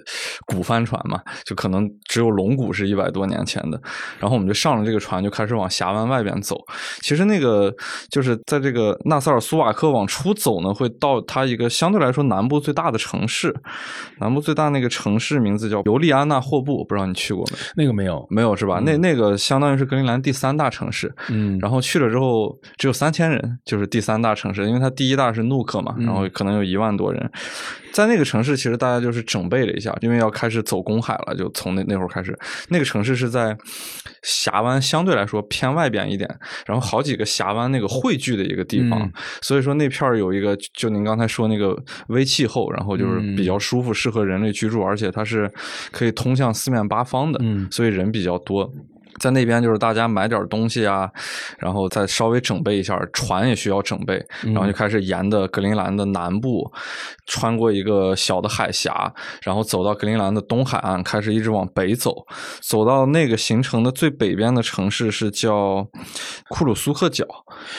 [0.47, 3.81] 古帆船嘛，就可能只有龙骨是一百多年前的，
[4.19, 6.57] 然后我们就上了这个船，就开始往峡湾外边走。
[7.01, 7.73] 其实那个
[8.11, 13.55] 就是在这个纳萨尔苏瓦克往出走呢，会到它一个相对来说南部最大的城市。
[14.21, 17.59] 南部最大那个城市名字叫尤利安娜霍布，不知道你去过没？
[17.77, 18.81] 那个没有，没有是吧？
[18.85, 21.13] 那那个相当于是格陵兰第三大城市。
[21.31, 27.31] 嗯，然后去了之后只有三千人，就是第三大城市，因为它第一大是怒克嘛，然后可能有一万多人。
[27.91, 32.39] 在那个城市，其实大家就是整备了一下，因为要开始走公海了，就从那那会儿开始。
[32.69, 33.57] 那个城市是在
[34.23, 36.29] 峡湾相对来说偏外边一点，
[36.67, 41.77] 然后好几个峡湾那个汇聚的一个地方，所以说那片儿有一个，就您刚才说那个
[42.09, 45.51] 微气候，然后就是比较舒服，适合人类居住，而且它是
[45.91, 48.71] 可以通向四面八方的，所以人比较多。
[49.19, 51.11] 在那边就是大家买点东西啊，
[51.59, 56.71] 然后再稍微整备一下，船也需要整备，然后就开始沿着格陵兰的南部，
[57.27, 62.27] 穿过一个小的海峡，然后走到格陵兰的东海岸，开始一直往北走，
[62.61, 65.87] 走到那个行程的最北边的城市是叫
[66.49, 67.27] 库鲁苏克角，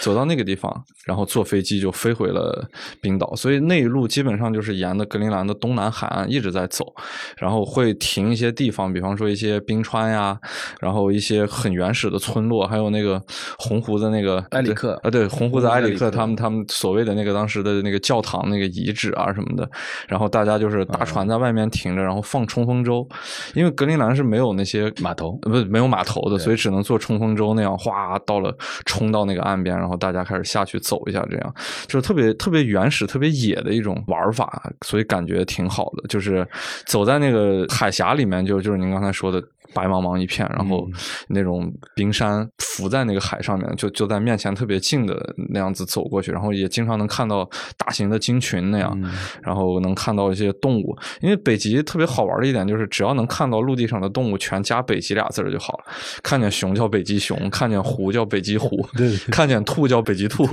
[0.02, 2.70] 走到那个地方，然后坐飞机就飞回了
[3.02, 6.94] 冰岛，所以那一路基本上就是沿着格陵兰的东南海岸一直在走，
[7.38, 10.38] 然后会停一些地方，比方说一些冰川呀，
[10.82, 11.29] 然后一些。
[11.36, 13.22] 些很原始的村落，还有那个
[13.58, 19.70] 红胡子那个埃里克啊，对，红胡子埃里克他们他们所谓的那个当时的那个教堂那个遗址啊什么的，
[20.08, 23.08] 然后大家就是大船在外面停着，然后放冲锋舟，
[23.54, 31.56] 因为格陵兰是没有那些码头，不是没有码头的，所以只能坐冲锋舟那样哗到了冲到那个岸边，然后大家开始下去走一下，这样。
[31.88, 36.48] 就是特别特别原始、特别野的一种玩法，所以感觉挺好的，就是
[36.86, 39.44] 走在那个海峡里面，就就是您刚才说的。
[39.74, 40.88] 白茫茫一片，然后
[41.28, 49.00] 那种冰山浮在那个海上面，就就在面前特别近的那样子走过去，然后也经常能看到大型的鲸群那样，
[49.44, 50.98] 然后能看到一些动物。
[51.22, 55.84] 因为北极特别好玩的一点就是，只要能看到陆地上的动物，全加“北极”俩字儿就好了。
[56.24, 58.84] 看见熊叫北极熊，看见狐叫北极狐，
[59.32, 60.48] 看见兔叫北极兔，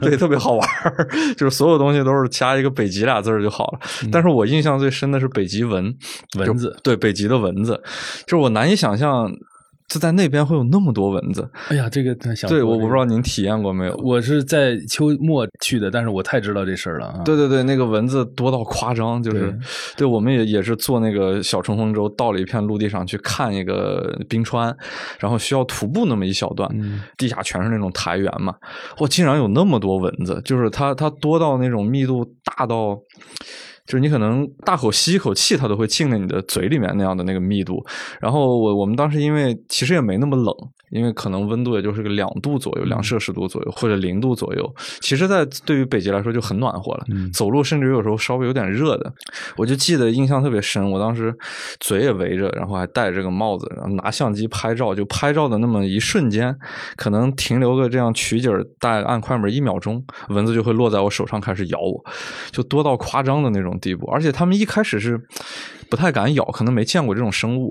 [0.00, 0.68] 对，特别好玩。
[1.36, 3.80] 就是所有东西都是加一个“北极”俩字儿就好了。
[4.12, 5.92] 但是我印象最深的是北极蚊
[6.38, 7.72] 蚊子，对，北极的蚊子，
[8.24, 8.51] 就是我。
[8.52, 9.30] 难以想象，
[9.88, 11.46] 就在那边会有那么多蚊子。
[11.68, 13.94] 哎呀，这个想对，我不知道您体验过没有。
[14.02, 17.20] 我是在秋末去的，但是我太知道这事儿了。
[17.24, 19.54] 对对对，那个蚊子多到夸张，就是
[19.96, 24.74] 对，我们也也是坐那个小冲锋舟到了一片陆地上去看一个冰川，
[25.18, 26.70] 然后需要徒步那么一小段，
[27.18, 28.54] 地下全是那种苔原嘛。
[29.00, 32.98] 哇，竟然有那么多蚊子，就是它它多到那种密度大到。
[33.92, 37.84] 就是你可能大口吸一口气，它都会进在你的嘴里面那样的那个密度。
[38.18, 40.46] 然后我我们当时因为其实也没那么冷，
[40.88, 44.74] 因为可能温度也就是个两度左右，两摄氏度左右或者零度左右。
[45.00, 49.12] 其实，在对于北极来说就很暖和了，走路甚至有时候稍微有点热的。
[49.58, 51.36] 我就记得印象特别深，我当时
[51.78, 56.56] 嘴也围着，然后还戴着这个帽子，然后拿相机拍照，就拍照的那么一瞬间，
[56.96, 58.50] 可能停留个这样取景
[58.80, 62.02] 大概按快门一秒钟，蚊子就会落在我手上开始咬我，
[62.50, 63.78] 就多到夸张的那种。
[63.82, 65.20] 地步，而且他们一开始是
[65.92, 67.70] 不太敢咬，可能没见过这种生物，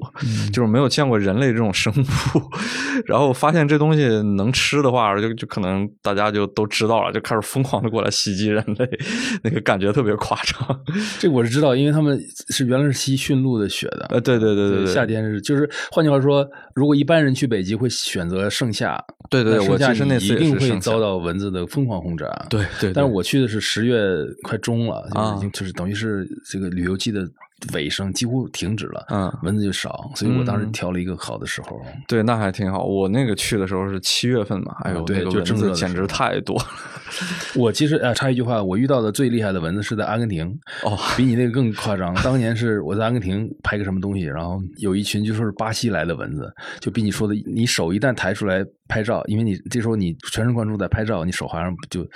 [0.54, 2.06] 就是没有见过人类这种生物。
[3.08, 4.06] 然后发现这东西
[4.36, 8.88] 能吃的话，就就可能大家就都知道了，就开始疯狂的过来袭击人类，
[9.42, 10.80] 那个感觉特别夸张。
[11.18, 14.06] 这我是知道，因为他们是原来是吸驯鹿的血的。
[14.12, 22.28] 呃，对对对对对，夏天是就是，换句话说，如果一般人去北极会选择盛夏，对对对我那剩下其实那次一定会遭到蚊子的疯狂轰炸。
[22.52, 24.00] 对对，对但是我去的是十月
[24.44, 27.28] 快中了，就是啊已经就是等于是这个旅游季的
[27.74, 31.82] 尾声，几乎停止了，嗯蚊子就少，所以我当时嗯挑了一个好的时候。
[32.08, 32.84] 对，那还挺好。
[32.84, 36.66] 我那个去的时候是七月份嘛，哎呦，啊对那个蚊就正热子简直太多了。
[37.56, 40.48] 我其实啊，插一句话，我遇到的最厉害的蚊子是在阿根廷，
[40.84, 42.14] 哦，比你那个更夸张。
[42.24, 52.08] 当年是我在阿根廷拍个什么东西，然后有一群就说是巴西来的蚊子，就比你说的，你手一旦抬出来拍照，因为你这时候你全神贯注在拍照，你手好像就，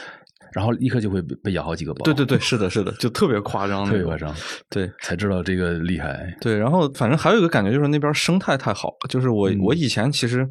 [0.56, 2.06] 然后立刻就会被被咬好几个包。
[2.06, 4.34] 对对对，是的，是的，就特别夸张，特别夸张，
[4.70, 4.90] 对。
[5.02, 6.34] 才知道这个厉害。
[6.40, 10.48] 对，然后反正还有一个感觉就是那边生态太好了，就是我、嗯我以前其实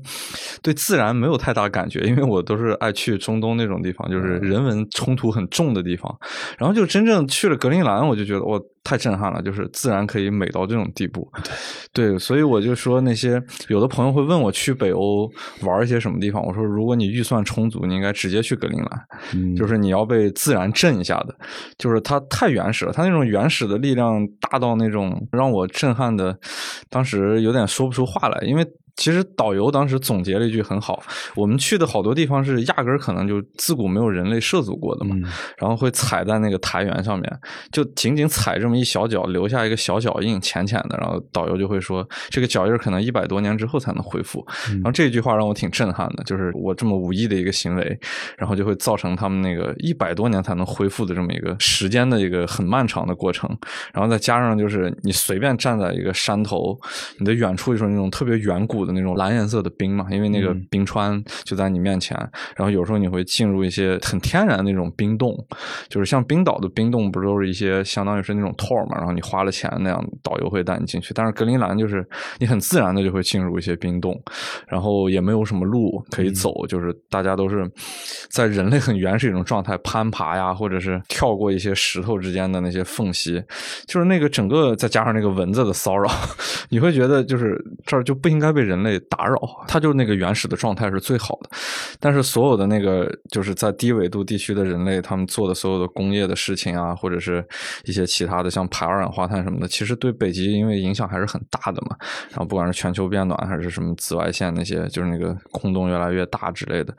[0.63, 6.15] 对自然没有太大感觉，因为我都是爱去中东那种地方，就是嗯人文冲突很重的地方。
[6.59, 11.27] 然后就真正去了格陵兰，我就觉得哇太震撼了，就是自然可以美到这种地步。
[11.93, 15.29] 对，所以我就说那些有的朋友会问我去北欧
[15.63, 19.07] 玩一些什么地方，我说如果你预算充足，你应该直接去格陵兰。
[19.35, 21.35] 嗯就是你要被自然震一下的，
[21.79, 26.39] 就是它太原始了，它那种原始的力量大到那种让我震撼的，
[26.91, 28.65] 当时有点说不出话来，因为。
[28.97, 31.03] 其实导游当时总结了一句很好，
[31.35, 35.25] 我们去的好多地方是压根儿可能就自古没有人类涉足过的嘛，嗯
[35.59, 37.41] 然后会踩在那个苔原上面，
[37.73, 44.47] 就仅仅踩这么一小脚，留下一个小脚印，浅浅的，然后导游就会说，这个脚印儿可能一百多年之后才能恢复。
[44.71, 47.99] 嗯然后这句话让我挺震撼的，就是我这么无意的一个行为，
[48.39, 53.51] 然后就会造成他们那个一百多年才能恢复的这么一个时间的一个很漫长的过程。
[53.93, 56.79] 然后再加上就是你随便站在一个山头，
[57.19, 62.17] 你的远处就是那种特别远古的那种蓝颜色的冰嘛，因为那个嗯冰川就在你面前。
[62.57, 65.35] 然后有时候你会进入一些很天然的那种冰洞，
[65.89, 71.13] 就是像冰岛的冰洞，不都是一些相当于是那种 tour 嘛，然后你花了钱那样，导游会带你进去。
[71.15, 72.07] 但是格陵兰就是
[72.39, 74.21] 你很自然的就会进入一些冰洞，
[74.69, 77.71] 然后也没有什么路可以走，就是大家都是
[78.31, 83.43] 在人类很原始一种状态攀爬呀，或者是跳过一些石头之间的那些缝隙，
[83.87, 86.11] 就是那个整个再加上那个蚊子的骚扰，
[86.71, 91.51] 你会觉得就是这儿就不应该被人人类打扰，它就是那个原始的状态是最好的。
[92.01, 97.45] 但是所有的那个就是在低纬度地区的人类，他们做的所有的工业的事情啊，或者是
[97.85, 101.97] 一些其他的像排二氧化碳什么的，其实对北极因为影响还是很大的嘛。
[102.31, 106.95] 然后不管是全球变暖还是什么紫外线那些，就是那个空洞越来越大之类的，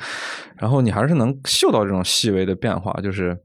[0.58, 3.38] 然后你还是能嗅到这种细微的变化，就是。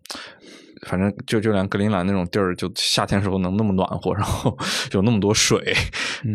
[0.87, 4.57] 反正就就连格陵兰那种地儿，就夏天时候能那么暖和，然后
[4.93, 5.75] 有那么多水，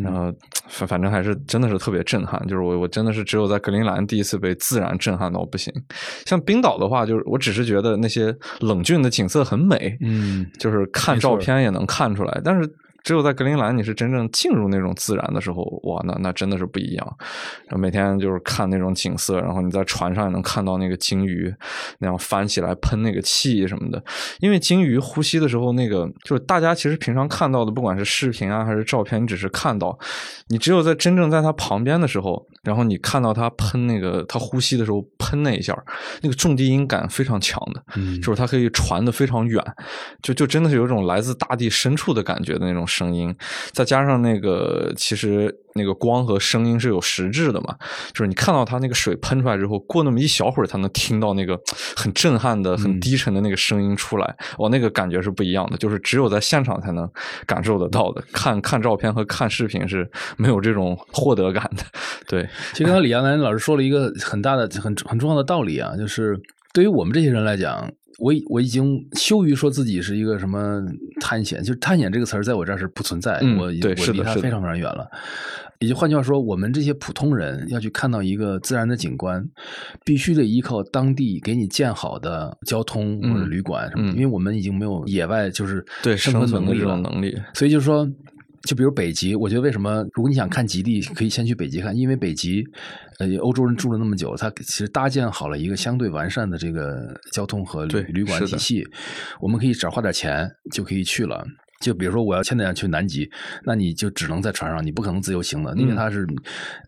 [0.04, 0.34] 然后
[0.68, 2.40] 反反正还是真的是特别震撼。
[2.48, 5.74] 就是我我真的是只有在格陵兰第一次被自然震撼到不行。
[6.26, 12.70] 像冰岛的话，就是我只是觉得那些冷峻的景色很美，嗯，就是看照片也能看出来，但是。
[13.06, 17.18] 只有在格陵兰，你是真正进入那种自然的时候，哇，那那真的是不一样。
[17.68, 21.54] 然后每天就是看那种景色，然后你在船上也能看到那个鲸鱼
[22.00, 24.04] 那样翻起来喷那个气什么的。
[24.40, 29.96] 因为鲸鱼呼吸的时候，那个就是大家其实平常看到的，不管是视频啊还是照片，你只是看到，
[30.48, 35.74] 你只有在真正在它旁边的时候，然后你看到他喷那个他呼吸的时候喷那一下，
[36.22, 39.64] 那个重低音感非常强的，嗯就是它可以传的非常远，
[40.22, 43.34] 就就真的是有一种来自大地深处的感觉的那种声音，
[43.72, 47.76] 再加上那个其实那个光和声音是有实质的嘛，
[48.14, 51.60] 就是你看到它那个水喷出来之后，过那么一小会儿才能听到那个
[51.98, 57.10] 很震撼的、很低沉的那个声音出来，哇，那个感觉是不一样的，就是只有在现场才能
[57.46, 61.84] 感受得到的，看看照片和看视频是没有这种获得感的，
[62.26, 66.40] 对，其实刚才李亚男老师说了一个很大的、很很重要的道理啊，就是
[66.74, 70.82] 对于我们这些人来讲，我已我已经羞于说自己是一个什么
[71.20, 73.82] 探险，就是探险这个词儿在我这儿是不存在，嗯我离
[74.24, 75.06] 它非常非常远了。
[75.80, 79.44] 也就换句话说，我们这些普通人要去看到一个自然的景观，
[80.04, 88.10] 必须得依靠当地给你建好的交通或者嗯旅馆什么的，嗯因为我们已经没有野外就是对生存的这能力了种能力，所以就是说，
[88.64, 92.64] 就比如北极，我觉得为什么如果你想看极地，可以先去北极看，因为北极，
[93.20, 98.84] 呃，欧洲人住了那么久，他其实搭建好了一个相对完善的这个交通和旅旅馆体系，
[99.42, 101.46] 我们可以只要花点钱就可以去了。
[101.86, 103.30] 就比如说，我要现在要去南极，
[103.64, 106.26] 那你就只能在船上，你不可能自由行的，因为嗯它是，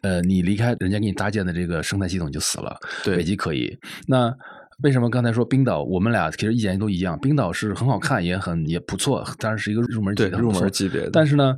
[0.01, 2.75] 呃，你离开人家给你搭建的这个生态系统就死了。
[3.03, 3.77] 对北极可以。
[4.07, 4.33] 那
[4.81, 5.83] 为什么刚才说冰岛？
[5.83, 11.55] 我们俩其实意见都一样，冰岛是很好看，也很也不错，当然是一个入门级的，入门级别的，但是呢，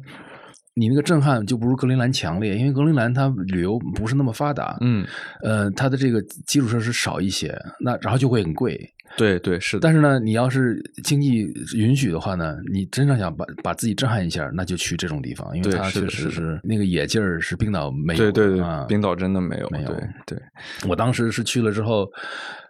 [0.73, 5.06] 你那个震撼就不如格陵兰强烈，因为格陵兰它旅游不是那么发达，嗯，
[5.43, 8.93] 呃，它的这个基础设施少一些，那然后就会很贵。
[9.17, 18.32] 对对是的，但是呢，你要是经济允许的话呢，你真正想把把自己震撼一下，那就去这种地方，因为对它确实是那个野劲儿是冰岛没有的。
[18.32, 20.39] 对对对啊，冰岛真的没有没有对对
[20.88, 22.10] 我当时是去了之后，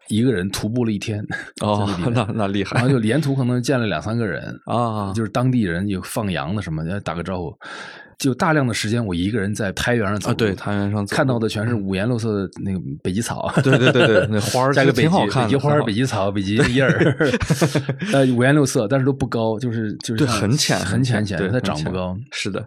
[0.08, 1.26] 一个人徒步了一天，
[1.62, 7.56] 哦那那厉害然后就沿途可能见了两三个人，啊，就是当地人有放羊的什么，打个招呼。
[8.20, 17.18] 就大量的时间，我一个人在苔原上走啊，对，苔原上走看到的全是五颜六色的那个北极草，对对对对，那花儿 加个北极其实挺好看的，北极花北极草、北极叶儿，
[18.12, 22.16] 呃，五颜六色，但是都不高，就是就是对，很浅，很浅浅，它长不高。
[22.32, 22.62] 是的，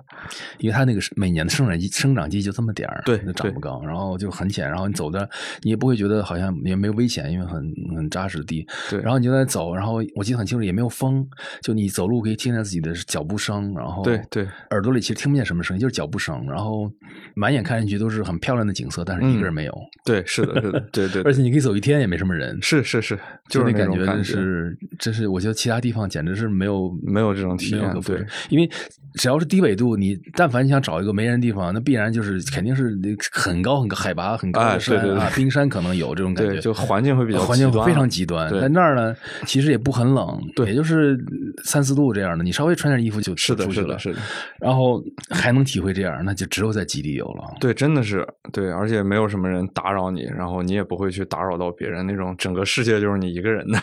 [0.58, 5.28] 因为它那个是每年的生长季生长季就这么点儿，对就长不高，然后就很浅，然后你走的
[5.60, 7.62] 你也不会觉得好像也没有危险，因为很
[7.94, 8.66] 很扎实的地。
[8.88, 11.26] 对然后你就在走，然后我记得很清楚，也没有风，
[11.60, 16.90] 就你走路可以听见自己的脚步声，然后对对耳朵里其实听不见什么声音，就是脚步声，然后
[17.34, 19.74] 满眼看上去都是很漂亮的景色，但是一个人没有，
[20.04, 28.24] 对，是的，是的，对对， 而且你可以走一天也没什么人，是是是，就是那感觉是真是，我觉得其他地方简直是没有没有这种体验对。
[28.48, 28.68] 因为
[29.14, 32.98] 只要是低纬度，你但凡你想找一个没人的地方，那必然就是肯定是
[33.30, 38.50] 很高很高海拔很高哎的山对对对啊，冰山可能有这种 感觉，对，就环境会比较环境非常极端。
[38.50, 38.60] 对。
[38.60, 39.14] 在那儿呢，
[39.46, 40.68] 其实也不很冷，对。
[40.68, 41.18] 也就是
[41.64, 44.20] 三四度这样的，你稍微穿点衣服就出去了，是的，是的，
[44.58, 45.02] 然后
[45.32, 47.44] 还能体会这样，那就只有在极地有了。
[47.58, 53.80] 对，真的是对，而且没有什么人打扰你，然后你也不会去打扰到别人，那种整个世界就是你一个人的，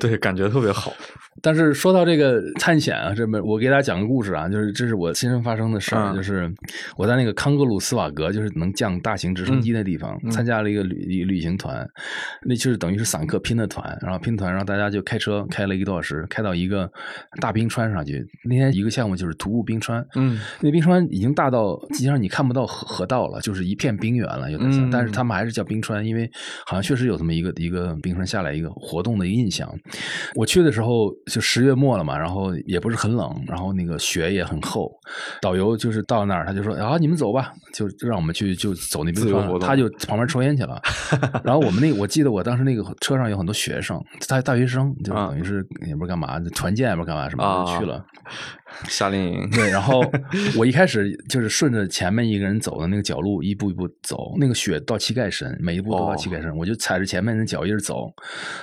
[0.00, 0.92] 对，感觉特别好。
[1.42, 6.52] 但是说到这个探险啊，这么我给大家讲个故事啊，就是这是我亲身发生的事儿，嗯就是
[6.96, 11.88] 我在那个康格鲁斯瓦格，就是能降大型直升机的地方，参加了一个旅旅行团，
[12.44, 16.90] 那就是等于是散客拼的团，然后拼团，然后大家就开车开了一个多小时，开到一个
[17.40, 18.26] 大冰川上去。
[18.44, 26.30] 那天一个项目就是徒步冰川，嗯，那冰川已经大到基本上你看不到河河道了，就是一片冰原了，有点像，嗯但是他们还是叫冰川，因为
[26.66, 29.68] 好像确实有这么一个一个冰川下来一个活动的一个印象。
[30.34, 34.90] 我去的时候就十月末了嘛，然后也不是很冷，然后那个雪也很厚。
[35.40, 40.80] 导游就是到那儿，他就说啊，你们走吧，就就让我们去就走那冰川他就旁边抽烟去了。
[41.44, 48.04] 然后我们那我记得我当时那个车上有很多学生，大大学生，就啊等于是也不知道干嘛，团建也不知道干嘛什么的就去了。
[48.84, 50.02] 夏令营，对，然后
[50.56, 58.12] 我一开始就是顺着前面一个人走的那个脚路，一步一步走，那个雪到膝盖深，每一步都到膝盖深，我就踩着前面人脚印儿走，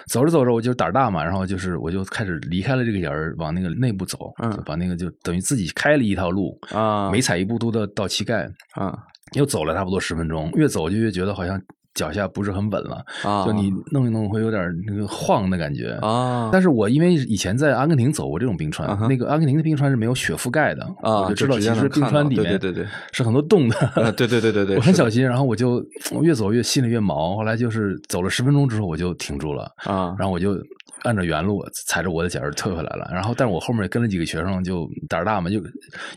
[0.08, 4.52] 走着走着我就胆儿大嘛，然后就是我就开始离开了这个人儿，往那个内部走，嗯。
[4.52, 8.98] 就把那个就等于自己开了一条路，啊，每踩一步都到到膝盖，啊
[9.34, 11.62] 又走了差不多十分钟，越走就越觉得好像
[11.98, 15.98] 脚下不是很稳了，啊，就你弄一弄会有点那个晃的感觉。
[16.02, 22.88] 啊，但是我因为以前在阿根廷走过这种冰川，啊那个阿根廷的冰川是没有雪覆盖的，啊我就知道其实冰川里面对对对对。
[23.12, 25.84] 是很多洞的，呃对对对对对， 我很小心，然后我就
[26.22, 30.56] 越走越心里越毛，后来就是走了十分钟之后我就停住了，啊，然后我就
[31.04, 35.62] 按照原路踩着我的脚儿退回来了，然后但是我后面跟了几个学生就胆儿大嘛，就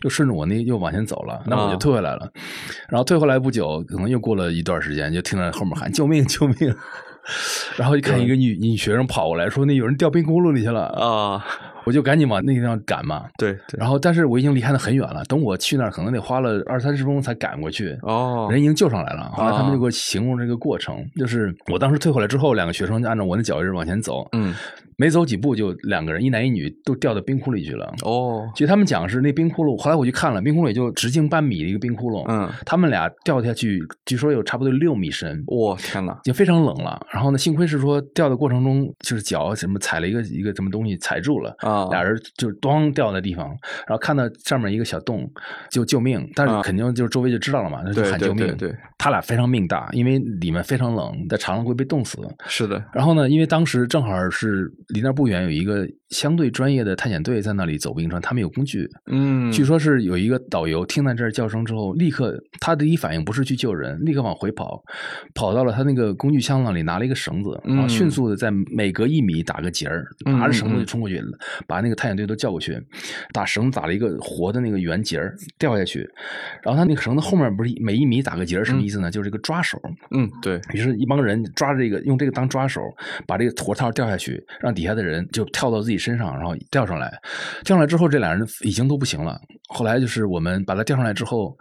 [0.01, 2.31] 又顺着我那又往前走了，那我就啊退回来了，
[2.89, 6.75] 然后退回来不久，可能又过了一段时间，就听到后面喊救命救命。
[7.77, 11.45] 然后一看一个女女学生跑过来说：“那有人掉冰窟窿里去了。”啊，
[11.85, 13.25] 我就赶紧往那个地方赶嘛。
[13.37, 15.23] 对对，然后，但是我已经离开的很远了。
[15.25, 17.97] 等我去那儿，可能得花了二三十分钟才赶过去。
[18.03, 19.31] 哦，人已经救上来了。
[19.33, 24.53] 后来他们啊就给我形容这个过程，就是我当时退回来之后，两个学生就按照我的脚印往前走，嗯，
[24.97, 27.93] 没走几步就两个人，一男一女都掉到冰窟里去了。
[28.03, 32.25] 哦，据他们讲是那冰窟窿，后来我去看了，冰窟窿也就直径半米的一个冰窟窿。
[32.27, 35.43] 嗯，他们俩掉下去，据说有差不多六米深。
[35.47, 43.47] 我天哪，已经非常冷了，然后呢，幸亏是说掉的过程中，就是脚什么踩了一个一个什么东西踩住了，啊，俩人就咣掉在地方，
[43.87, 45.29] 然后看到上面一个小洞，
[45.69, 48.55] 就救命，但是啊肯定就是周围就知道了嘛，那就喊救命。
[48.57, 52.19] 对他俩非常命大，因为里面非常冷，在长廊会被冻死。
[52.47, 58.87] 是的，然后呢，因为当时正好是离那儿不远有一个相对专业的探险队在那里走冰川，他们有工具。
[59.11, 64.79] 嗯，据说是有一个导游听到这儿叫声之后，立刻他第一反应不是去救人，立刻往回跑，
[65.33, 71.19] 跑到了他那个工具箱那里拿了一个绳子，然后嗯迅速的在每隔一米打个结儿，嗯拿着绳子嗯就冲过去，
[71.67, 72.79] 把那个探险队都叫过去，
[73.33, 76.07] 打绳子打了一个活的那个圆结儿掉下去，
[76.61, 79.09] 然后他那个绳子后面不是每一米打个结儿，什么意思呢？
[79.09, 79.79] 就是这个抓手，
[80.11, 82.81] 嗯，对，于是，一帮人抓着这个，用这个当抓手，
[83.25, 87.11] 把这个活套掉下去，让底下的人就跳到自己身上，然后吊上来。
[87.63, 89.39] 吊上来之后，这俩人已经都不行了。
[89.69, 91.57] 后来就是我们把他吊上来之后，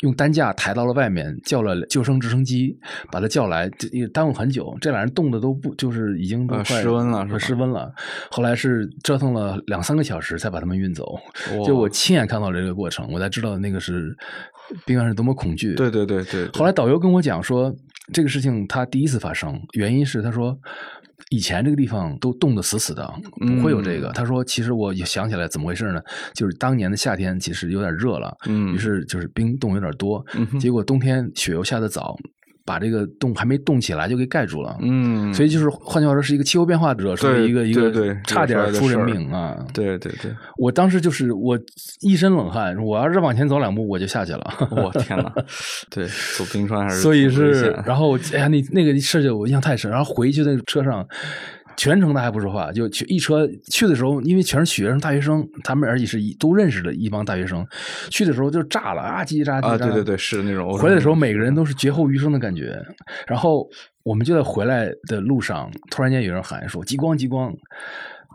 [0.00, 2.78] 用担架抬到了外面，叫了救生直升机
[3.10, 4.76] 把他叫来，这也耽误很久。
[4.80, 7.90] 这俩人冻得都不就是已经都呃快失温了失温了。
[8.30, 11.14] 后来是折腾了两三个小时才把他们运走。
[11.58, 14.14] 哇就我亲眼看到了这个过程，我才知道那个是
[14.84, 15.74] 冰原是多么恐惧。
[15.74, 17.74] 对对对对，对后来导游跟我讲说，
[18.12, 20.58] 这个事情他第一次发生，原因是他说
[21.30, 24.08] 以前这个地方都冻得死死的，不会有这个。
[24.08, 26.00] 嗯他说，其实我也想起来怎么回事呢？
[26.34, 32.16] 就是当年的夏天其实有点热了，嗯于是就是冰冻有点多，嗯结果冬天雪又下得早，
[32.66, 34.76] 把这个洞还没动起来就给盖住了。
[34.82, 39.56] 嗯，所以就是换句话说，是一个气候变化惹出一个一个差点出人命啊！
[39.72, 41.58] 对对对，我当时就是我
[42.02, 44.68] 一身冷汗，我要是往前走两步我就下去了。
[44.70, 45.32] 我天哪，
[45.88, 46.06] 对，
[46.36, 49.86] 走冰川还是所以是，然后哎呀，那那个事就我印象太深。
[49.86, 51.06] 然后回去那个车上，
[51.76, 57.66] 全程他还不说话，就去一车去的时候，因为全是学生、大学生，他们而且是都认识的一帮大学生，
[58.10, 59.78] 去的时候就炸了啊，叽叽喳叽啊，喳。
[59.78, 62.82] 对对对，是那种回来的时候，每个人都是劫后余生的感觉。
[63.26, 63.68] 然后
[64.02, 67.54] 我们就在回来的路上，突然间有人喊说：“极光，极光！”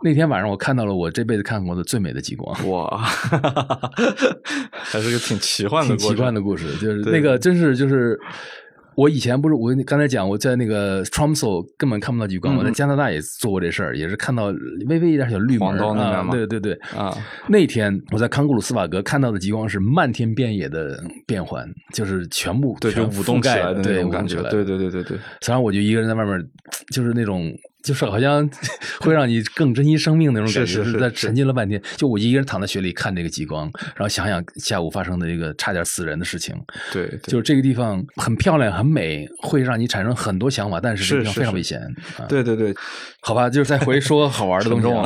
[0.04, 2.70] 那天晚上，我看到了我这辈子看过的最美的极光。
[2.70, 2.98] 哇，
[4.72, 8.18] 还是个挺奇幻的挺奇，幻的故事，就是那个真是就是。
[8.94, 14.46] 我以前不是我刚才讲我在那个 Tromso 根本看不到极光，嗯我在加拿大也做过这事儿，也是看到
[14.88, 16.72] 微微一点小绿门黄刀那边啊，对对对。
[16.96, 17.16] 啊，
[17.48, 26.38] 那天我在康古鲁斯瓦格看到的极光是漫天遍野的变幻，就是全部对，就全舞动起来的那种感觉，对对对对对，然后我就一个人在外面，
[26.92, 27.52] 就是那种，
[27.82, 28.48] 就是好像
[29.00, 31.80] 会让你更珍惜生命那种感觉，是在沉浸了半天。
[31.96, 36.54] 就我一个人躺在雪里看这个极光，然后想想下午发生的一个差点死人的事情，
[36.92, 41.80] 对，对就是这个地方很漂亮、很美，会让你产生很多想法，但是这个地方非常危险。
[42.18, 42.74] 啊对对对，
[43.20, 45.04] 好吧，就是再回说好玩的东西啊。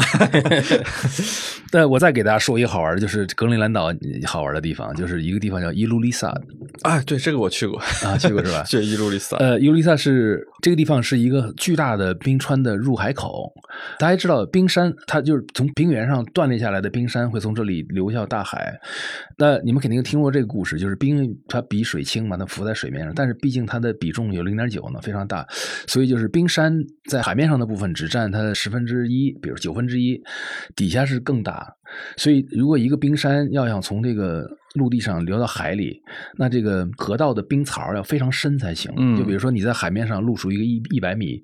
[1.73, 3.93] 但我再给大家说一个好玩的，就是格陵兰岛
[4.25, 6.29] 好玩的地方，就是一个地方叫伊卢丽萨
[6.83, 8.63] 啊，对，这个我去过啊，去过是吧？
[8.69, 13.55] 去伊路丽萨，呃，伊卢丽萨是这个地方是一个巨大的冰川的入海口。
[14.01, 18.77] 大家知道，冰山它就是从冰原上断裂下来的冰山会从这里流向大海。
[19.39, 25.47] 那你们肯定听过这个故事，就是冰它比水轻嘛，它浮在水面上，但是毕竟它的比重有零点九呢，非常大，
[25.87, 26.77] 所以就是冰山
[27.09, 30.21] 在海面上的部分只占它的十分之一，比如九分之一，
[30.75, 31.73] 底下是更大。
[32.17, 36.03] 所以，如果一个冰山要想从这个陆地上流到海里，
[36.37, 38.93] 那这个河道的冰槽要非常深才行。
[38.97, 41.41] 嗯就比如说你在海面上露出一个一一百米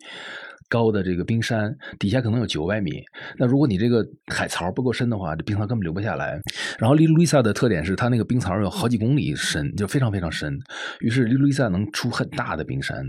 [0.69, 3.03] 高的这个冰山，底下可能有九百米。
[3.37, 6.41] 那如果你这个海槽不够深的话，这冰槽根本流不下来。
[6.79, 10.59] 然后利路易萨的特点是它那个冰槽有好几公里深，就非常非常深。
[11.01, 13.05] 于是利路易萨能出很大的冰山。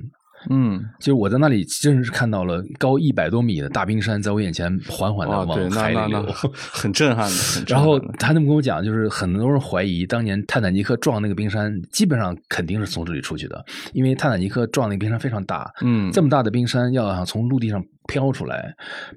[0.50, 6.22] 嗯，就是我在那里真是看到了高一百多米的大冰山在我眼前缓缓的，对，往那海里流。
[6.22, 13.64] 那那 很震撼的，然后他那么跟我讲，就是很多人怀疑当年泰坦尼克撞那个冰山，基本上肯定是从这里出去的，
[13.94, 18.74] 因为泰坦尼克撞那个冰山非常大，嗯这么大的冰山要想从陆地上飘出来，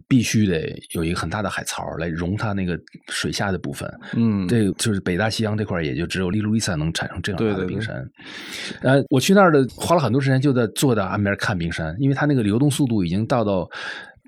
[0.08, 2.78] 必须得有一个很大的海槽来容它那个
[3.08, 3.88] 水下的部分。
[4.14, 7.96] 嗯，这就是北大西洋这块儿，也就只有利路易萨能产生这样大的冰山。
[8.82, 13.68] 呃，我去那儿的花了很多时间，就在坐在岸边看冰山，因为它那个流动速度已经到到。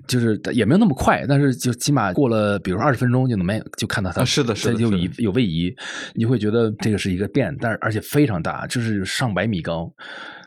[0.07, 5.71] 就是也没有那么快，但是就起码过了，比如二十分钟就能没就看到它，啊是的是的就有位移，
[6.15, 9.91] 你会觉得这个是一个变，但是而且非常大，就是上百米高，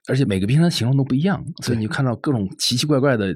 [0.09, 3.35] 而且每个冰山形状都不一样，所以你看到各种奇奇怪怪的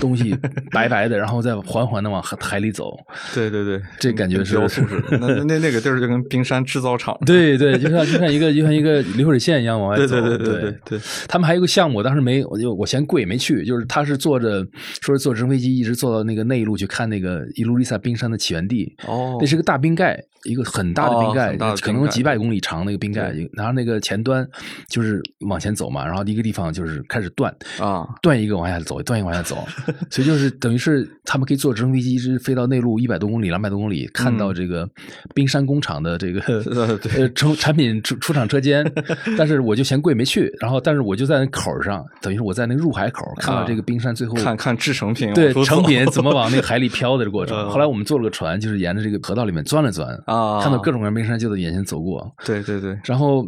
[0.00, 0.36] 东西，
[0.72, 2.96] 白白的，然后再缓缓的往海海里走，
[3.34, 5.18] 对对对，这感觉是雕塑似的。
[5.18, 7.16] 那那那那个地儿就跟冰山制造厂。
[7.24, 10.06] 对对，就像就像一个就像一个流水线一样往外走。
[10.06, 13.64] 对对对对对对，他们还有一个项目，我当时没，我就我嫌贵没去。
[13.64, 14.66] 就是他是坐着，
[15.00, 18.92] 说是坐直升飞机一直坐到那个内陆去看那个伊卢丽萨冰山的起源地。
[19.06, 23.48] 哦那是个大冰盖，一个很大的冰盖，可能几百公里长那个冰盖对。
[23.52, 24.46] 然后那个前端
[24.88, 29.66] 就是往前走嘛，然后一个地方就是开始断，啊，断一个往下走，断一个往下走，
[30.10, 34.88] 所以就是等于是他们可以坐直升飞机一直飞到内陆一百多公里、两百多公里，看到这个
[35.34, 36.40] 冰山工厂的这个
[36.70, 38.84] 呃对呃出产品出出厂车间，
[39.36, 47.56] 但是我就嫌贵没去，然后但是我就在那口上，等于是我在那个入海口看到这个冰山最后看看制成品对成品怎么往那个海里飘的这过程。
[47.56, 47.70] 嗯。
[47.70, 53.46] 后来我们坐了个船，就是沿着这个河道里面钻了钻，啊，看到各种各样的冰山就在眼前走过，对对对，然后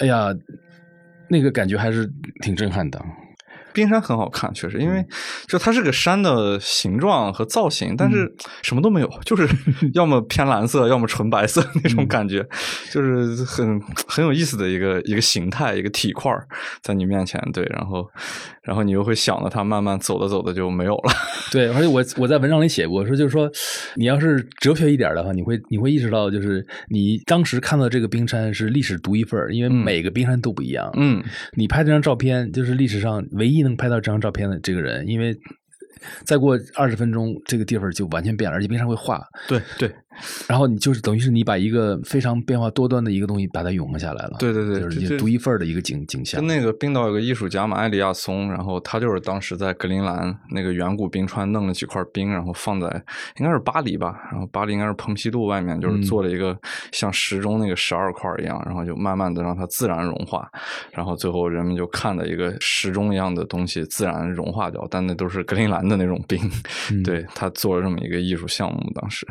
[0.00, 0.34] 哎呀，
[1.30, 2.10] 那个感觉还是
[2.42, 3.00] 挺震撼的。
[3.72, 5.04] 冰山很好看，确实，因为
[5.46, 8.30] 就它是个山的形状和造型，但是
[8.62, 9.48] 什么都没有， 就是
[9.94, 12.44] 要么偏蓝色，要么纯白色那种感觉，
[12.90, 16.32] 就是很很有意思的一个一个形态，一个体块
[16.82, 18.08] 在你面前，对，然后
[18.62, 21.12] 然后你又会想着它慢慢走着走着就没有了，
[21.50, 23.50] 对，而且我我在文章里写过，说就是说，
[23.96, 30.90] 你要是哲学一点的话，你会你会意识到，就是你当时看到这个冰山是历史独一份，因为每个冰山都不一样。
[30.96, 31.22] 嗯，
[31.54, 35.36] 你拍这张照片，就是历史上唯一能拍到这张照片的这个人，因为
[36.24, 39.22] 再过二十分钟，这个地方就完全变了，而且冰山会化。
[39.48, 39.94] 对对。
[40.48, 46.40] 然后你就是等于是你把一个非常变化多端的一个东西把它永恒下来了，对对对，就是你独一份儿的一个景景象。
[46.40, 52.86] 跟那个冰岛有个艺术家嘛，埃里亚松，然后他就是当时在格陵兰那个远古冰川弄了几块冰，然后放在
[53.38, 56.58] 应该是巴黎吧，然后巴黎应该是蓬皮杜外面，就是做了一个
[56.92, 60.48] 像时钟那个十二块一样，然后就慢慢的让它自然融化，
[60.92, 66.38] 然后最后人们就看了一个时钟一样的东西自然融化掉，但那都是格陵兰的那种冰，
[67.04, 69.26] 对他做了这么一个艺术项目，当时，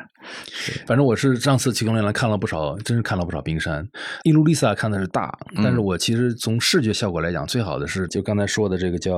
[0.88, 3.86] 反正我是上次去格陵兰看了不少，真是看了不少冰山。
[4.24, 9.14] 伊露丽萨看的是大，但是我其实从视觉效果来讲，最好的是就刚才说的这个叫。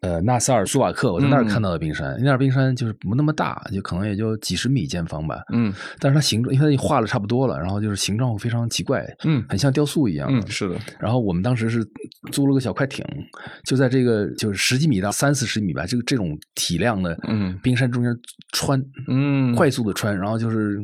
[0.00, 5.40] 呃，纳萨尔苏瓦克，我在那儿看到的冰山，那儿冰山就是不那么大，就可能也就几十米见方吧。
[5.52, 10.28] 嗯，但是它形状，因为它画的差不多了，然后就是形状非常奇怪，嗯，很像雕塑一样。
[10.30, 10.76] 嗯，是的。
[10.98, 11.84] 然后我们当时是
[12.30, 13.04] 租了个小快艇，
[13.64, 18.14] 就在这个就是十几米到三四十米吧，这个这种体量的嗯冰山中间
[18.52, 20.78] 穿，嗯，快速的穿，然后就是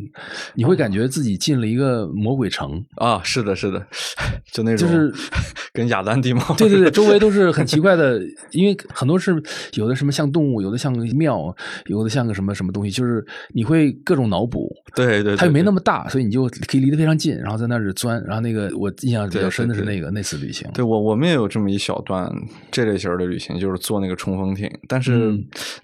[0.55, 3.85] 你会感觉自己进了一个魔鬼城啊，是的，是的，
[4.53, 5.13] 就那种就是
[5.73, 9.41] 跟亚丹地貌，对对对，周围都是很奇怪的，因为很多是
[9.75, 11.55] 有的什么像动物，有的像个庙，
[11.87, 14.73] 有的像个什么什么东西，就是你会各种脑补。
[14.95, 18.23] 对对，它又没那么大，所以你就可以离得非常近，然后在那儿钻。
[18.25, 20.69] 然后那个我印象比较深的是那个那次旅行。
[20.73, 22.31] 对我我们也有这么一小段
[22.71, 25.33] 这类型的旅行，就是坐那个冲锋艇，但是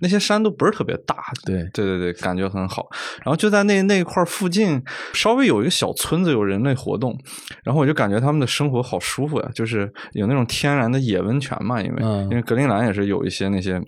[0.00, 1.16] 那些山都不是特别大。
[1.44, 2.88] 对对对对，感觉很好。
[3.24, 7.18] 然后就在那那块附近，稍微有一个小村子，有人类活动，
[7.64, 13.78] 然后我就感觉他们的生活好舒服呀，就是有那种天然的野温泉嘛，因为因为格陵兰也是有一些那些。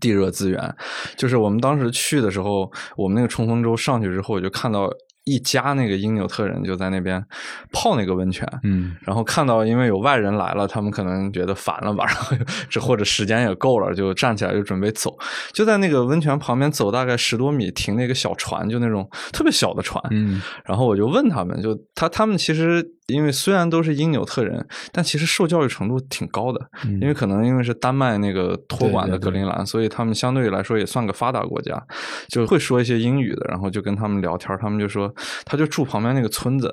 [0.00, 0.74] 地热资源，
[1.18, 4.90] 就是我们当时去的时候，我们那个冲锋舟上去之后，我就看到
[5.24, 7.24] 一家那个因纽特人就在那边
[7.72, 12.36] 泡那个温泉，嗯，然后看到因为有外人来了，他们可能觉得烦了吧，然后
[12.68, 15.16] 这或者时间也够了，就站起来就准备走，
[15.52, 22.92] 就在那个温泉旁边走大概十多米，停那个小船，就那种特别小的船，嗯，然后我就问他们，就他他们其实。
[23.08, 26.58] 因为虽然都是因纽特人，但其实受教育程度挺高的。
[27.00, 31.84] 因为可能因为是丹麦那个托管的格陵兰，所以他们相对来说也算个发达国家，
[32.28, 33.44] 就会说一些英语的。
[33.50, 35.11] 然后就跟他们聊天，他们就说
[35.44, 36.72] 他就住旁边那个村子，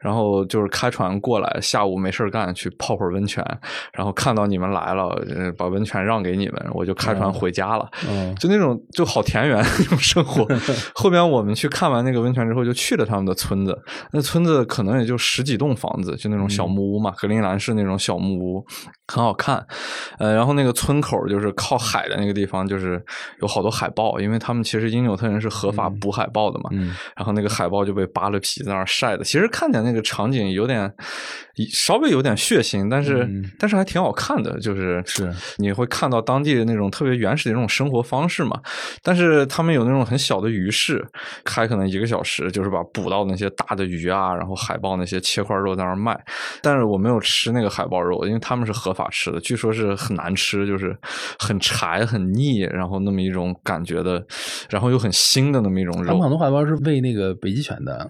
[0.00, 3.42] 然后就是开船过来，下午没事干去泡会儿温泉，
[3.92, 5.18] 然后看到你们来了，
[5.56, 7.88] 把温泉让给你们，我就开船回家了。
[8.38, 10.46] 就那种就好田园 那种生活。
[10.94, 13.80] 后边我们去看完那个温泉之后，就去了他们的村子。
[14.12, 15.68] 那村子可能也就十几栋。
[15.78, 18.66] 房子就那种小木屋嘛，格陵兰是那种小木屋，
[19.06, 19.64] 很好看。
[20.18, 23.00] 呃，然后那个村口就是靠海的那个地方，就是
[23.40, 26.70] 有好多海豹，因为他们其实因纽特人是合法捕海豹的嘛。
[26.72, 26.96] 嗯。
[27.14, 30.92] 然后那个海豹就被扒了皮在那儿晒的，其实看见那个场景有点
[31.66, 33.28] 稍微有点血腥，但是
[33.58, 38.60] 但是还挺好看的，就是是你会看到当地的那种特别原始的那种生活方式嘛。
[39.02, 41.02] 但是他们有那种很小的鱼市，
[41.44, 45.68] 开可能一个小时，就是把捕到那些大的鱼啊，然后海豹那些切块肉。
[45.78, 46.18] 在那儿卖，
[46.60, 50.96] 但是我没有吃那个海豹肉，因为他们是合法吃的，据说是很难吃，就是
[51.38, 54.20] 很柴、很腻，然后那么一种感觉的，
[54.70, 56.08] 然后又很腥的那么一种肉。
[56.08, 58.08] 他们很多海豹是喂那个北极犬的，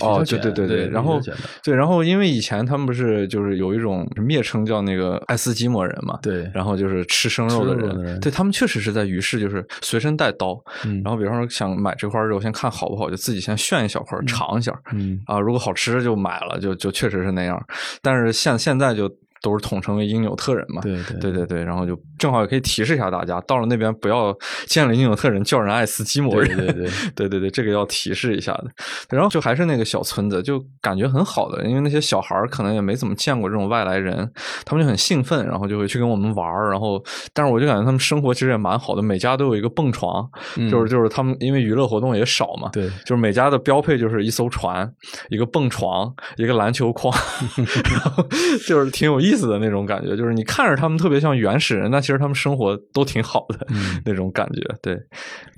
[0.00, 1.18] 哦，对对对对，然后
[1.62, 10.58] 对，然后因为以前他们不是就是有一种蔑称叫那个爱斯基摩人嘛，对，然后就是吃生肉的人，对他们确实是在于市就是随身带刀，
[11.04, 15.20] 然后比方说想买这块肉，先看好不好，就自己先炫一小块尝一下，嗯。
[15.26, 16.90] 啊，如果好吃就买了，就就。
[16.96, 17.62] 确实是那样，
[18.00, 19.06] 但是现现在就。
[19.46, 20.82] 都是统称为因纽特人嘛？
[20.82, 24.36] 对对对对对，然后就正好也可以提示一下大家，到了那边不要
[24.66, 26.56] 见了因纽特人叫人爱斯基摩人。
[26.56, 28.64] 对 对对对对对，这个要提示一下的。
[29.10, 34.28] 然后就还是那个小村子，就感觉很好的，因为那些小孩可能也没怎么见过这种外来人，
[34.64, 37.00] 他们就很兴奋，然后就会去跟我们玩然后，
[37.32, 40.28] 但是我就感觉他们生活其实也蛮好的，每家都有一个蹦床，
[40.68, 44.90] 就是就是他们因为娱乐活动也少嘛，对，就是每家的标配就是一艘船，
[45.28, 47.14] 一个蹦床，一个篮球框，
[47.92, 48.26] 然后
[48.66, 49.35] 就是挺有意思。
[49.36, 54.60] 思的那种感觉，就是你看着他们特别像原始人，但其实他们生活都挺好的、嗯 那种感觉。
[54.82, 54.98] 对，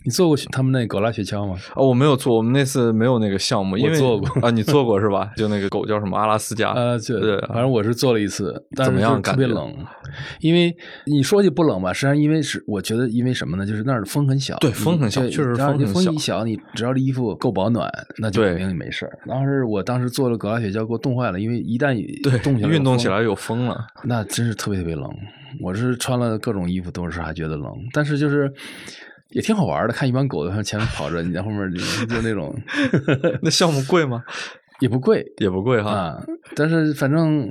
[0.05, 1.57] 你做过他们那狗拉雪橇吗？
[1.75, 5.31] 哦，我没有做，我们那次没有那个项目，因为做过啊，你做过是吧？
[5.37, 6.73] 就那个狗叫什么阿拉斯加？
[6.73, 9.75] 呃，对对反正我是做了一次，但是怎么样特别冷，
[10.41, 10.75] 因为
[11.07, 13.67] 你说起不冷吧，实际上因为是我觉得因为什么呢？
[13.67, 19.19] 就是那儿风很小，对风很小确实然后你风很小风一小，你只要这衣服够保暖，那就对肯定没事儿。
[19.27, 23.87] 当时我当时做了狗拉雪橇，给我冻坏了，因为一旦对，动起来运动起来有风了。
[24.05, 25.11] 那真是特别特别冷。
[25.61, 28.53] 我是穿了各种衣服，都是还觉得冷，但是就是
[29.31, 29.93] 也挺好玩的。
[29.93, 32.55] 看一帮狗在前面跑着，你在后面就就那种
[33.43, 34.23] 那项目贵吗？
[34.81, 35.91] 也不贵也不贵哈。
[35.91, 37.49] 啊，但是反正。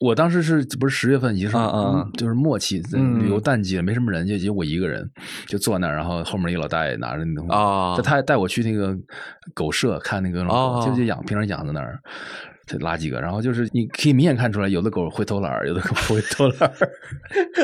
[0.00, 5.08] 我当时是不是十月份已经是啊啊嗯就是末期嗯旅游淡季了，没什么人，就就我一个人
[5.46, 8.94] 就坐那儿，然后后面一个老大爷拿着那东西啊他还带我去那个
[9.54, 11.98] 狗舍看那个狗，哦就就养平常养在那儿，
[12.66, 16.90] 就拉几个，然后就是你可以明显看出来，有的狗会偷懒儿，有的狗不会偷懒儿。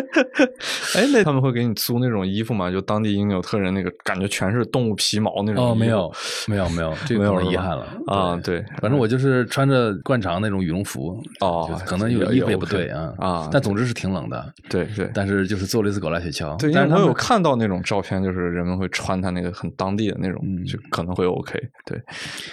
[0.97, 2.71] 哎，那他们会给你租那种衣服吗？
[2.71, 5.71] 就当地因纽特人那个感觉全是动物皮毛那种。
[5.71, 6.13] 哦，没有，
[6.47, 14.53] 没有，没有，这个可能没有遗憾了啊对反正我就是穿着惯常那种羽绒服，哦可能有也衣服也不对啊啊但总之是挺冷的。
[14.69, 21.61] 对对但是就是做了一次狗拉雪橇，对，但是我有看到那种照片，就是人们会穿他那个很当地的那种，嗯就可能会 OK。
[21.87, 22.01] 对，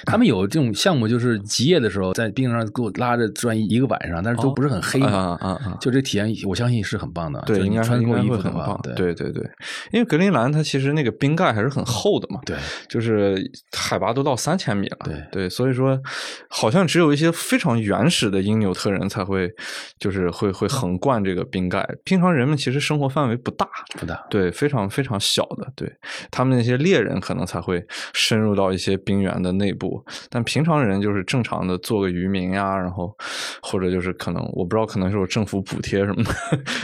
[0.06, 5.38] 他们有这种项目，就是极夜的时候在冰上给我拉着转一个晚上，但是都不是很黑啊嘛。
[5.42, 5.78] 啊啊！
[5.82, 7.42] 就这体验，我相信是很棒的。
[7.48, 8.80] 对，应该是应该衣服的棒，。
[8.84, 9.44] 对对对对，
[9.92, 12.56] 因为格陵兰它其实那个冰盖还是很厚的嘛，对
[12.88, 13.36] 就是
[13.76, 16.00] 海拔都到三千米了，对对，所以说
[16.48, 19.50] 好像只有一些非常原始的因纽特人才会，
[19.98, 23.68] 就是会会横贯这个冰盖，平常人们其实生活范围不大，
[24.00, 24.24] 不大。
[24.30, 25.92] 对，非常非常小的，对
[26.30, 27.84] 他们那些猎人可能才会
[28.14, 33.16] 深入到一些冰原的内部，但平常人就是正常的做个渔民呀，然后
[33.62, 36.32] 或者就是可能我不知道，可能是有政府补贴什么的，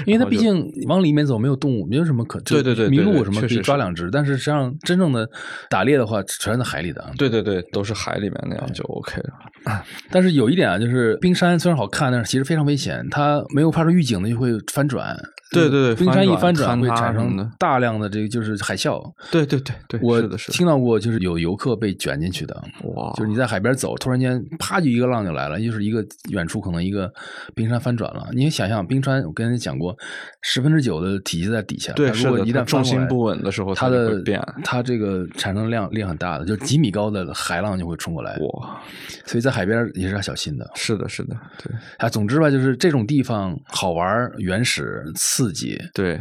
[0.06, 5.30] 因为它毕竟往里面走没有动物，没有什么可对对对麋鹿什么可以抓两只，但是实际上真正的
[5.70, 7.12] 打猎的话，全在海里的。
[7.18, 9.84] 对对对，都是海里面那样就 OK 了。
[10.10, 15.18] 但是有一点啊，就是冰山虽然好看，但是其实非常危险，它没有发出预警的就会翻转。
[15.54, 19.02] 对对对冰山一翻转翻会产生大量的这个就是海啸。
[19.32, 22.56] 对对对对，我听到过，就是有游客被卷进去的，
[22.96, 27.12] 哇，就是你在海边走，突然间啪就一个浪就来了，就是一个远处可能一个
[27.56, 28.28] 冰山翻转了。
[28.34, 29.96] 你想想，冰川我跟人讲过，
[30.42, 38.38] 十分之九的体积在底下，对如果一旦重心不稳的时候它的变它这个产生量量很大的，就几米高的海浪就会冲过来。
[38.38, 38.82] 哇，
[39.26, 40.70] 所以在海边也是要小心的。
[40.76, 46.20] 是的，是的，对啊，总之吧，就是这种地方好玩、原始、刺激，对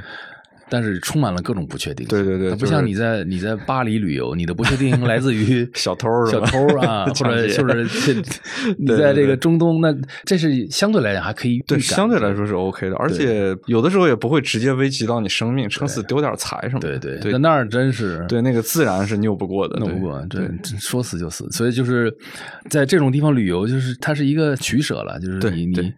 [0.68, 2.06] 但是充满了各种不确定。
[2.08, 8.14] 对对对不像你在你在巴黎旅游，你的不确定来自于 小偷小偷啊， 或者就是 这
[8.78, 9.94] 你在这个中东，那
[10.24, 16.98] 这是相对来讲还可以对，相对来说是 OK 的，而且有的时候也不会直接危及到你生命，撑死丢点财什么的。
[16.98, 20.48] 对对，对在那儿真是对，那个自然是拗不过的，拗不过，这对
[20.78, 21.46] 说死就死。
[21.50, 22.10] 所以就是
[22.70, 25.92] 在这种地方旅游，就是它是一个取舍了，就是你你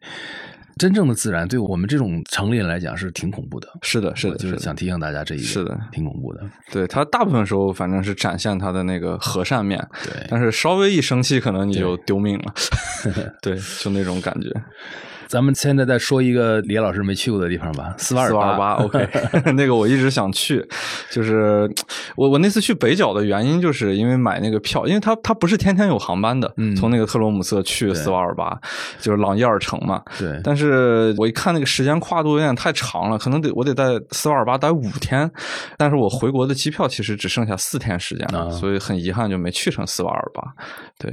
[0.79, 3.69] 真正的自然对我们这种城里人来讲是挺恐怖的。
[3.83, 6.43] 是的，是的，就是想提醒大家这一点，是的挺恐怖的。
[6.71, 12.55] 对他大部分时候反正是展现他的那个和善面，对但是稍微一生气，可能你就丢命了，
[13.41, 14.51] 对，就那种感觉。
[15.29, 19.09] 咱们现在再说一个李老师没去过的地方吧，斯瓦尔四二八，OK，
[19.55, 20.65] 那个我一直想去，
[21.11, 21.71] 就是
[22.17, 26.75] 我我那次去北角的原因，就是因为买那个票，因为它它不是天天有航班的，嗯。
[26.77, 28.59] 从那个特罗姆瑟去斯瓦尔巴，
[29.01, 30.03] 就是朗伊尔城嘛。
[30.19, 30.41] 对。
[30.43, 35.31] 但是我一看那个时间跨度有点太长了，可能得我得在斯瓦尔巴待五天，
[35.79, 38.51] 但是我回国的机票其实只剩下四天时间了，啊。
[38.51, 40.43] 所以很遗憾就没去成斯瓦尔巴。
[40.99, 41.11] 对，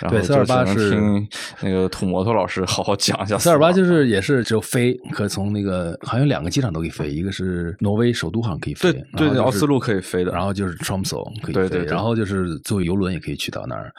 [0.00, 1.28] 然后对斯瓦尔巴就只能是听
[1.60, 13.92] 那个土摩托老师好好讲斯尔巴就是也是只有飞，可从那个好像有两个机场都可以飞，一个是挪威首都好像可以飞，对对奥斯陆可以飞的然后就是 Tromso 可以飞，对对对然后就是坐游轮也可以去到那儿。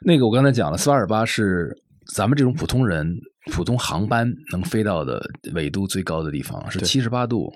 [0.00, 1.76] 那个我刚才讲了，斯瓦尔巴是
[2.14, 3.14] 咱们这种普通人。
[3.50, 7.50] 普通航班能飞到的纬度最高的地方是对七十八度。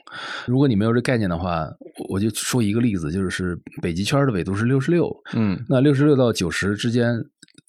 [0.46, 1.66] 如果你没有这概念的话，
[1.98, 7.22] 我我就说一个例子，就是北极圈的纬度是六十六，嗯那六十六到九十之间，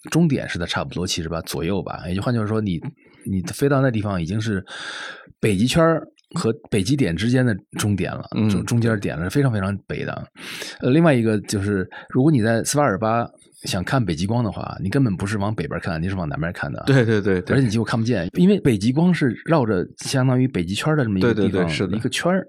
[0.10, 2.02] 终点是在差不多七十八左右吧。
[2.08, 2.80] 也就换句话说，你
[3.26, 4.64] 你飞到那地方已经是
[5.40, 5.84] 北极圈
[6.36, 10.28] 和北极点之间的终点了，嗯中中间点了，是非常非常北的。
[10.82, 13.28] 呃，另外一个就是，如果你在斯瓦尔巴
[13.66, 16.84] 想看北极光的话，你根本不是往北边看，你是往南边看的。。
[16.88, 22.48] 对对对对而且你几乎看不见，因为北极光是绕着相当于北极圈的这么一个对对地方，对是的一个圈儿。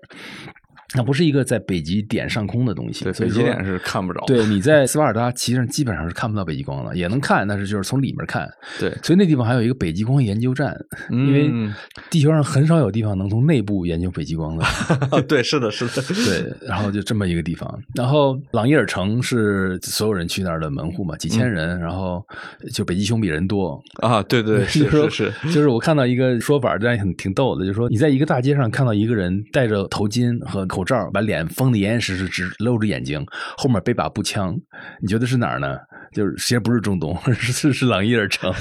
[0.95, 4.25] 它不是一个在北极点上空的东西，对，所以说北极点是看不着。
[4.27, 8.49] 对，你在斯瓦尔达其实基本上是看不到北极光的，也能看，但是就是从里面看。
[8.79, 10.75] 对，所以那地方还有一个北极光研究站，
[11.11, 11.75] 因为嗯
[12.11, 14.65] 地球上很少有地方能从内部研究北极光的。
[15.29, 17.83] 对，是的，是的，对，然后就这么一个地方。
[17.95, 22.25] 然后朗伊尔城是所有人去那儿的门户嘛，几千人，然后
[22.73, 23.83] 就北极熊比人多。
[24.03, 33.25] 啊，对对， 是是是，就是我看到一个说法，这样很挺逗的，就是说你在一个大街上看到一个人戴着头巾和口罩，把脸封得严严实实，只露着眼睛，
[33.57, 34.55] 后面背把步枪，
[35.01, 35.79] 你觉得是哪儿呢？
[36.13, 38.53] 就是其实不是中东，是是是朗伊尔城，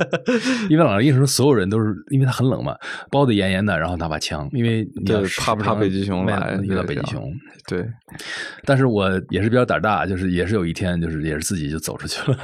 [0.70, 2.74] 因为朗伊尔城所有人都是因为它很冷嘛，
[3.10, 7.30] 包得严严的，然后拿把枪，因为你要对怕怕北极熊来遇到北极熊。
[7.68, 7.86] 对，
[8.64, 12.38] 但是我也是比较胆大，就是也是有一天，就是也是自己就走出去了，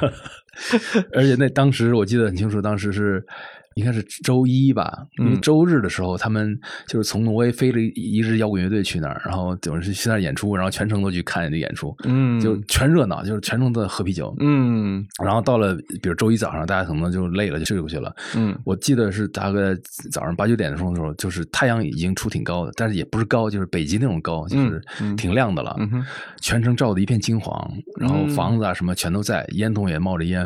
[1.13, 3.25] 而且那当时我记得很清楚，当时是
[3.75, 14.35] 应该是周一吧，因为嗯周日的时候他们就是从挪威飞了一一支摇滚乐队去那儿，然后就是去那儿演出，然后全程都去看这演出，嗯，就全热闹，就是全程都在喝啤酒。
[14.39, 18.13] 嗯然后到了，比如周一早上，大家可能就累了，就睡过去了。
[18.35, 19.75] 嗯我记得是大概
[20.11, 25.77] 早上八九点的时候，就是太阳已经出挺高的，但是也不是高，就是北极那种高，就是嗯挺亮的了。
[26.41, 30.41] 全程照的一片金黄，然后嗯房子啊什么全都在，烟囱也冒着烟。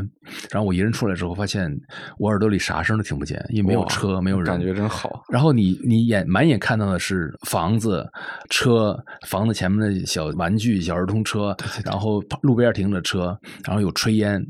[0.52, 1.72] 然后我一人出来之后，发现
[2.18, 5.24] 我耳朵里啥声都听不见，因为没有车，没有人，感觉真好。
[5.30, 8.06] 然后你你眼满眼看到的是房子、
[8.50, 8.98] 车，
[9.28, 14.46] 房子前面的小玩具、小儿童车，然后路边停着车，然后有炊烟。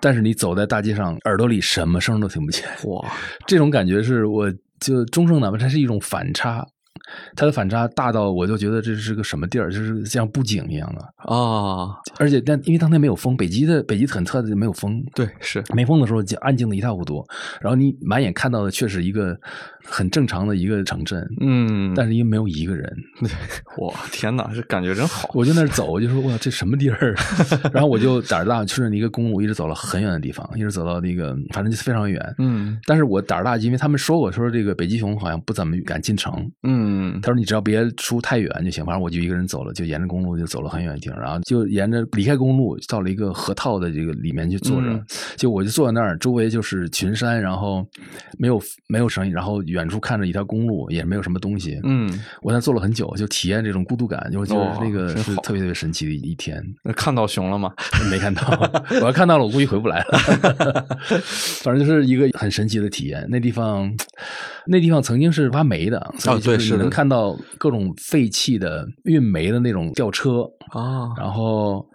[0.00, 2.64] 但是你走在大街上，耳朵里什么声都听不见。
[2.86, 3.08] 哇，
[3.46, 6.66] 这种感觉是我就终生难忘，它是一种反差，
[7.36, 11.02] 它的反差大到我就觉得这是个什么地儿，就是像布景一样的。
[11.34, 17.24] 啊，而且但因为当天没有风，北极的北极很特的没有风，对，是，没风的时候就安静的一塌糊涂。
[17.60, 19.36] 然后你满眼看到的却是一个
[19.84, 22.92] 很正常的一个城镇，嗯，但是因为没有一个人，
[23.78, 25.30] 哇，天哪，这感觉真好。
[25.34, 27.14] 我就那儿走，我就说哇，这什么地儿？
[27.72, 32.34] 然后我就胆儿大，顺着一个公路一直走了很远的地方，一直走到那个反正就非常远。
[32.38, 36.32] 嗯但是我胆儿大，因为他们说我，说这个北极熊好像不怎么敢进城。
[36.62, 45.04] 嗯他说你只要别出太远就行，反正我就一个人走了，就沿着公路就走了很远的地方，然后就沿着离开公路到了一个河套的这个里面去坐着，嗯
[45.36, 47.86] 就我就坐在那儿，周围就是群山，然后
[48.38, 51.80] 没有没有声音，然后远处看着一条公路，也没有什么东西。
[51.84, 52.08] 嗯，
[52.42, 56.62] 我在那坐了很久，就体验这种孤独感，就觉得那个是特别特别神奇的一天。
[56.82, 57.72] 那看到熊了吗？
[58.10, 58.42] 没看到，
[59.00, 60.88] 我要看到了，我估计回不来了。
[61.62, 63.26] 反正就是一个很神奇的体验。
[63.30, 63.92] 那地方，
[64.66, 71.86] 那地方曾经是挖煤的，所以哦对是的就是你能看到各种废弃的运煤的那种吊车，啊，然后。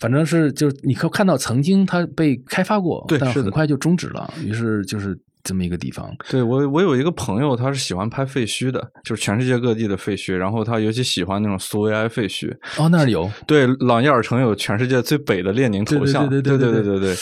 [0.00, 4.28] 反正是，就是你可看到曾经它被开发过，但是很快就终止了。
[4.44, 6.10] 于是就是这么一个地方。
[6.30, 10.34] 对我，我有一个朋友，他是喜欢拍废墟的，就是全世界各地的废墟。
[10.34, 12.50] 然后他尤其喜欢那种苏维埃废墟。
[12.78, 13.30] 哦，那儿有。
[13.46, 16.26] 对，朗耶尔城有全世界最北的列宁头像。
[16.28, 17.14] 对对对对对对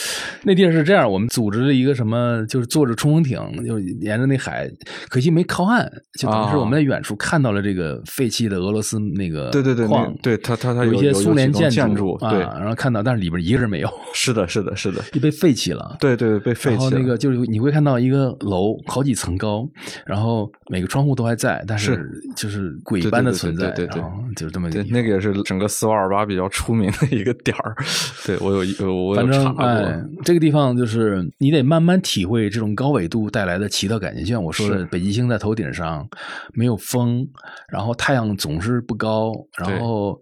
[0.43, 4.71] 那地儿是这样，我们组织了一个什么，就是坐着冲锋艇，就沿着那海，
[5.09, 5.85] 可惜没靠岸，
[6.17, 13.89] 就等于是我们在远处看到了这个废弃的俄罗斯那个对对对矿，对他他他有一些苏联建筑,建筑对、啊，然后看到，但是里边一个人没有。
[14.13, 15.97] 是的，是的，是的， 被废弃了。
[15.99, 16.89] 对对对，被废弃了。
[16.89, 18.12] 然后那个就是你会看到一个。
[18.41, 19.67] 楼好几层高，
[20.05, 23.87] 然后每个窗户都还在，但是就是鬼对对般的存在，对
[24.35, 27.75] 就是这么一个对，那个也是整个斯瓦尔巴比较出名的一个点儿。
[28.25, 29.63] 对我有一个，我有反正查过。
[29.63, 34.21] 哎，这个地方就是你得慢慢体会这种高纬度带来的奇特感觉。
[34.21, 36.07] 就像我说的，北极星在头顶上，
[36.53, 37.27] 没有风，
[37.69, 40.19] 然后太阳总是不高，然后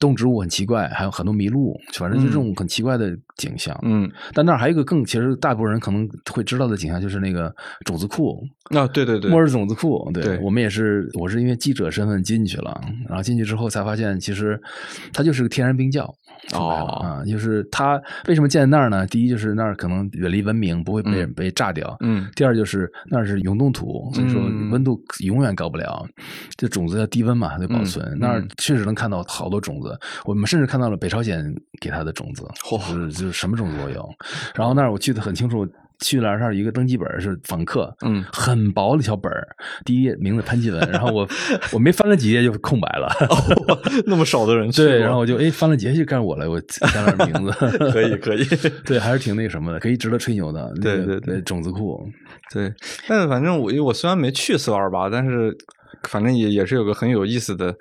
[0.00, 3.78] 动植物很奇怪，还有很多麋鹿，反正就这种很奇怪的景象。
[3.82, 10.10] 嗯，但那儿还有一个更，其实大部分人可能会知道的景象，就是那个种子库，啊，对对对末，日种子库。
[10.12, 14.58] 对对我们也是，我是因为记者身份进去了，然后进去之后才发现，其实
[15.12, 16.12] 它就是个天然冰窖。
[16.52, 19.06] 哦啊，就是它为什么建在那儿呢？
[19.06, 21.96] 第一就是那儿可能远离文明，不会被、嗯被炸掉。
[22.00, 26.06] 嗯第二就是那儿是永冻土，所以说嗯温度永远高不了，
[26.56, 28.04] 这种子要低温嘛，得保存。
[28.06, 34.08] 嗯那儿嗯确实能看到好多种子，我们甚至看到了北朝鲜给它的种子，嚯就是就是什么种子都有。
[34.54, 35.66] 然后那儿我记得很清楚，
[36.00, 39.46] 去了那儿一个登记本是访客，嗯，很薄的小本儿，
[39.84, 41.28] 第一页名字潘基文，然后我
[41.72, 43.08] 我没翻了几页就空白了，
[44.06, 47.50] 那么少的人去，对，然后我就哎翻了几页就该我了，我加了名字，
[47.92, 48.44] 可以可以，
[48.84, 51.40] 对，还是挺那个什么的，可以值得吹牛的，对对对。
[51.42, 52.08] 种子库，
[52.52, 52.72] 对，
[53.08, 55.56] 但是反正我我虽然没去斯瓦尔巴，但是
[56.04, 57.74] 反正也也是有个很有意思的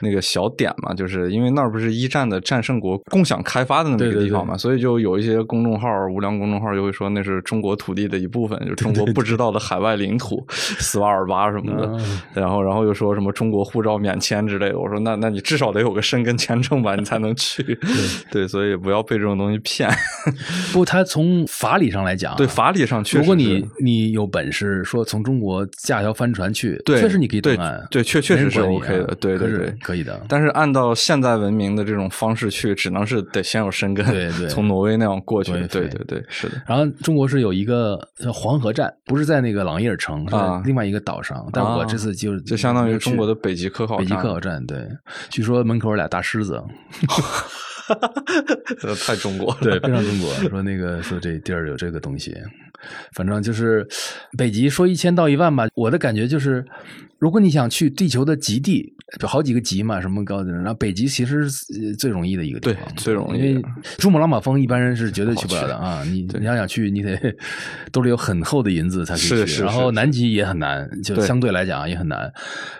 [0.00, 14.78] 那个小点嘛，就是因为那儿不是一战的战胜国共享开发的那么一个地方嘛，所以就有一些公众号、无良公众号就会说那是中国土地的一部分，就是中国不知道的海外领土， 斯瓦尔巴什么的，然后然后又说什么中国护照免签之类的。
[14.78, 17.78] 我说那那你至少得有个申根签证吧，你才能去。
[18.30, 19.88] 对，所以不要被这种东西骗。
[20.72, 27.74] 不，他从法理上来讲，对法理上确实，如果你你有本事说从中国驾条帆船去，对，确实你可以登岸。
[27.74, 30.20] 岸，对，确确实是 OK 的，对对对，可以的。
[30.28, 35.52] 但是按照现代文明的这种方式去，只能是得先有申根，对对 从挪威那样过去。
[35.66, 36.62] 对对对是的。
[36.66, 41.48] 然后中国是有一个叫黄河站，不是在那个朗伊尔城，是另外一个岛上。
[41.52, 44.86] 但我这次就就相当于中国的北极科考北极科考站，对，
[45.30, 46.62] 据说门口有俩大狮子，
[48.80, 49.58] 这 太中国了。
[49.62, 50.30] 对，非常中国。
[50.48, 52.36] 说那个说这地儿有这个东西，
[53.12, 53.86] 反正就是
[54.36, 55.66] 北极说一千到一万吧。
[55.74, 56.64] 我的感觉就是，
[57.18, 63.64] 如果你想去地球的极地，就好几个极嘛，什么高的，然后北极其实是呃最容易的一个地方，对最容易因为
[63.98, 66.02] 珠穆朗玛峰一般人是绝对去不了的啊。
[66.04, 67.16] 你你要想去，你得
[67.92, 69.28] 兜里有很厚的银子才可以去。
[69.28, 72.30] 是是然后南极也很难，就相对来讲也很难。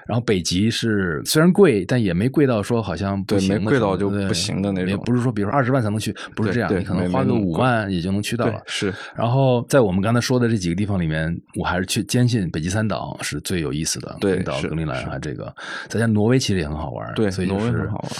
[0.07, 8.61] 然后北极是虽然贵，但也没贵到说好像不行贵到就不行的那种也不是说比如说二十万才能去，不是这样，你可能花个五万也就能去到了。
[8.67, 14.17] 是然后在我们刚才说的这几个地方里面，我还是去坚信北极三岛是最有意思的。
[14.29, 15.55] 对冰岛、格陵兰啊这个，
[15.89, 17.15] 再加上挪威其实也很好玩。
[17.15, 18.13] 对所以就是挪威很好玩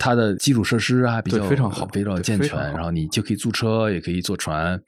[0.00, 4.80] 它的基础设施啊比较非常好非常健全，常然后你就可以租车，也可以坐船，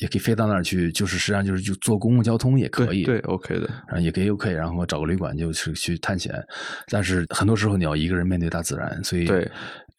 [0.00, 3.04] 也可以飞到那儿去，就是实际上就是就坐公共交通也可以。
[3.04, 6.34] 对对 OK 的，然后也可以 OK，然后找个旅馆就是去探险，
[6.88, 9.46] 但是很多时候你要一个人面对大自然，所以对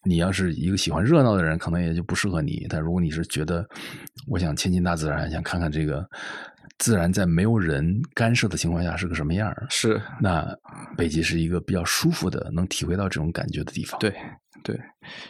[0.04, 2.66] 你要是一个喜欢热闹的人，可能也就不适合你。
[2.70, 3.64] 但如果你是觉得
[4.28, 6.04] 我想亲近大自然，想看看这个
[6.80, 10.44] 自然在没有人干涉的情况下是个什么样儿，是那
[10.98, 14.00] 北极是一个比较舒服的，能体会到这种感觉的地方。
[14.00, 14.12] 对
[14.64, 14.76] 对，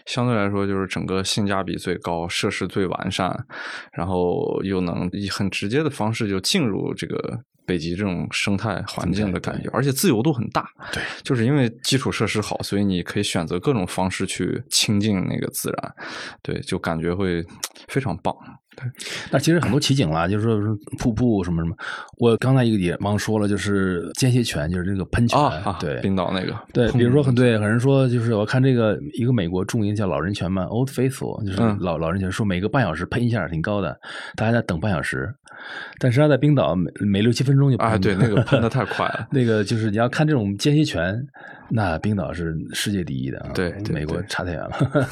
[0.06, 3.46] 相对来说就是整个性价比最高，设施最完善，
[3.92, 7.42] 然后又能以很直接的方式就进入这个。
[7.66, 10.68] 北极这种生态环境的感觉，而且自由度很大。
[10.92, 15.96] 对，就是因为基础设施好，所以你可以选择各种方式去亲近那个自然。
[16.42, 17.46] 对，就感觉会
[17.90, 18.34] 非常棒。
[18.76, 18.86] 对
[19.30, 21.76] 那其实很多奇景啦，就是说瀑布什么什么。
[22.18, 25.38] 我刚才一个也忘说了，就是间歇泉，就是那个喷泉。
[25.38, 34.00] 啊啊，对，冰岛那个，对，比如说很砰对，有人说就是我看这个一个美国著名叫老人泉嘛，Old Faithful，就是嗯老、老人泉，说每个半小时喷一下挺高的，
[34.38, 35.34] 大家在等半小时，
[36.00, 39.28] 但实际上在冰岛每每六七分钟就喷啊，对，那个喷的 太快了。
[39.32, 41.22] 那个就是你要看这种间歇泉，
[41.70, 45.10] 那冰岛是世界第一的啊，对对美国差太远了。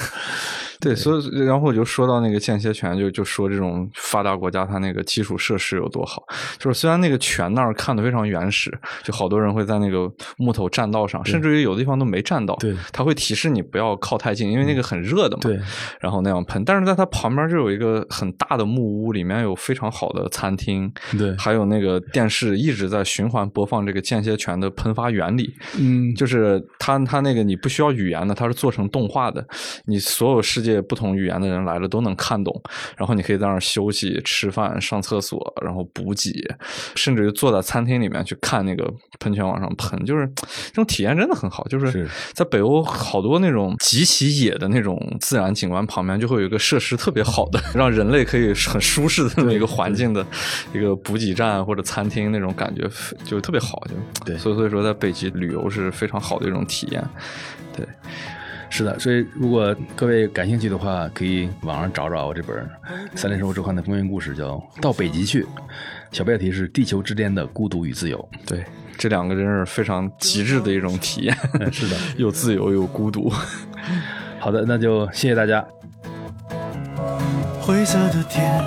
[0.80, 6.24] 对，所以然后我就说到那个间歇泉，就就说这种发达国家它那个基础设施有多好。
[6.58, 8.72] 就是虽然那个泉那儿看的非常原始，
[9.04, 15.42] 就好多人会在那个木头栈道上，甚至于有的地方都没栈道，对它会提示你不要靠太近，因为那个很热的嘛。
[15.42, 15.60] 对，
[16.00, 25.54] 然后那样喷，但是在它旁边就有一个很大的木屋，里面有非常好的餐厅，对还有那个电视一直在循环播放这个间歇泉的喷发原理。
[25.80, 29.46] 嗯，就是它它那个你不需要语言的，它是做成动画的，
[29.86, 32.62] 你所有世界不同语言的人来了都能看懂，
[32.96, 36.32] 然后你可以在那儿休息、吃饭、上厕所，然后补给，
[36.96, 41.64] 甚至于坐在餐厅里面去看那个喷泉往上喷，就是这种体验真的很好。
[41.68, 50.26] 就是是在北欧好多那种极其野的那种自然景观旁边，就会有一个设施特别好的，让人类可以很舒适的那么一个环境的
[50.74, 52.90] 一个补给站或者餐厅那种感觉，
[53.24, 53.82] 就特别好。
[53.88, 57.04] 就对所以所以说在北极旅游是非常好的一种体验。
[57.76, 57.86] 对，
[58.78, 62.56] 是的，所以如果各位感兴趣的话，可以网上找找我这本
[63.16, 64.50] 《三联生活周刊》的封面故事，叫
[64.80, 65.42] 《到北极去》，
[66.12, 68.64] 小标题是《地球之巅的孤独与自由对，
[68.96, 71.36] 这两个真是非常极致的一种体验。
[71.72, 73.32] 是的， 又自由又孤独。》。
[74.40, 75.66] 好的，那就谢谢大家。
[77.60, 78.64] 灰色的天，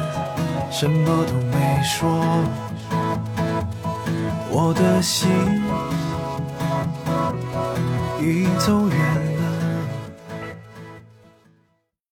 [0.72, 2.20] 什么都没说。
[4.50, 5.30] 我的心
[8.20, 9.29] 已走远，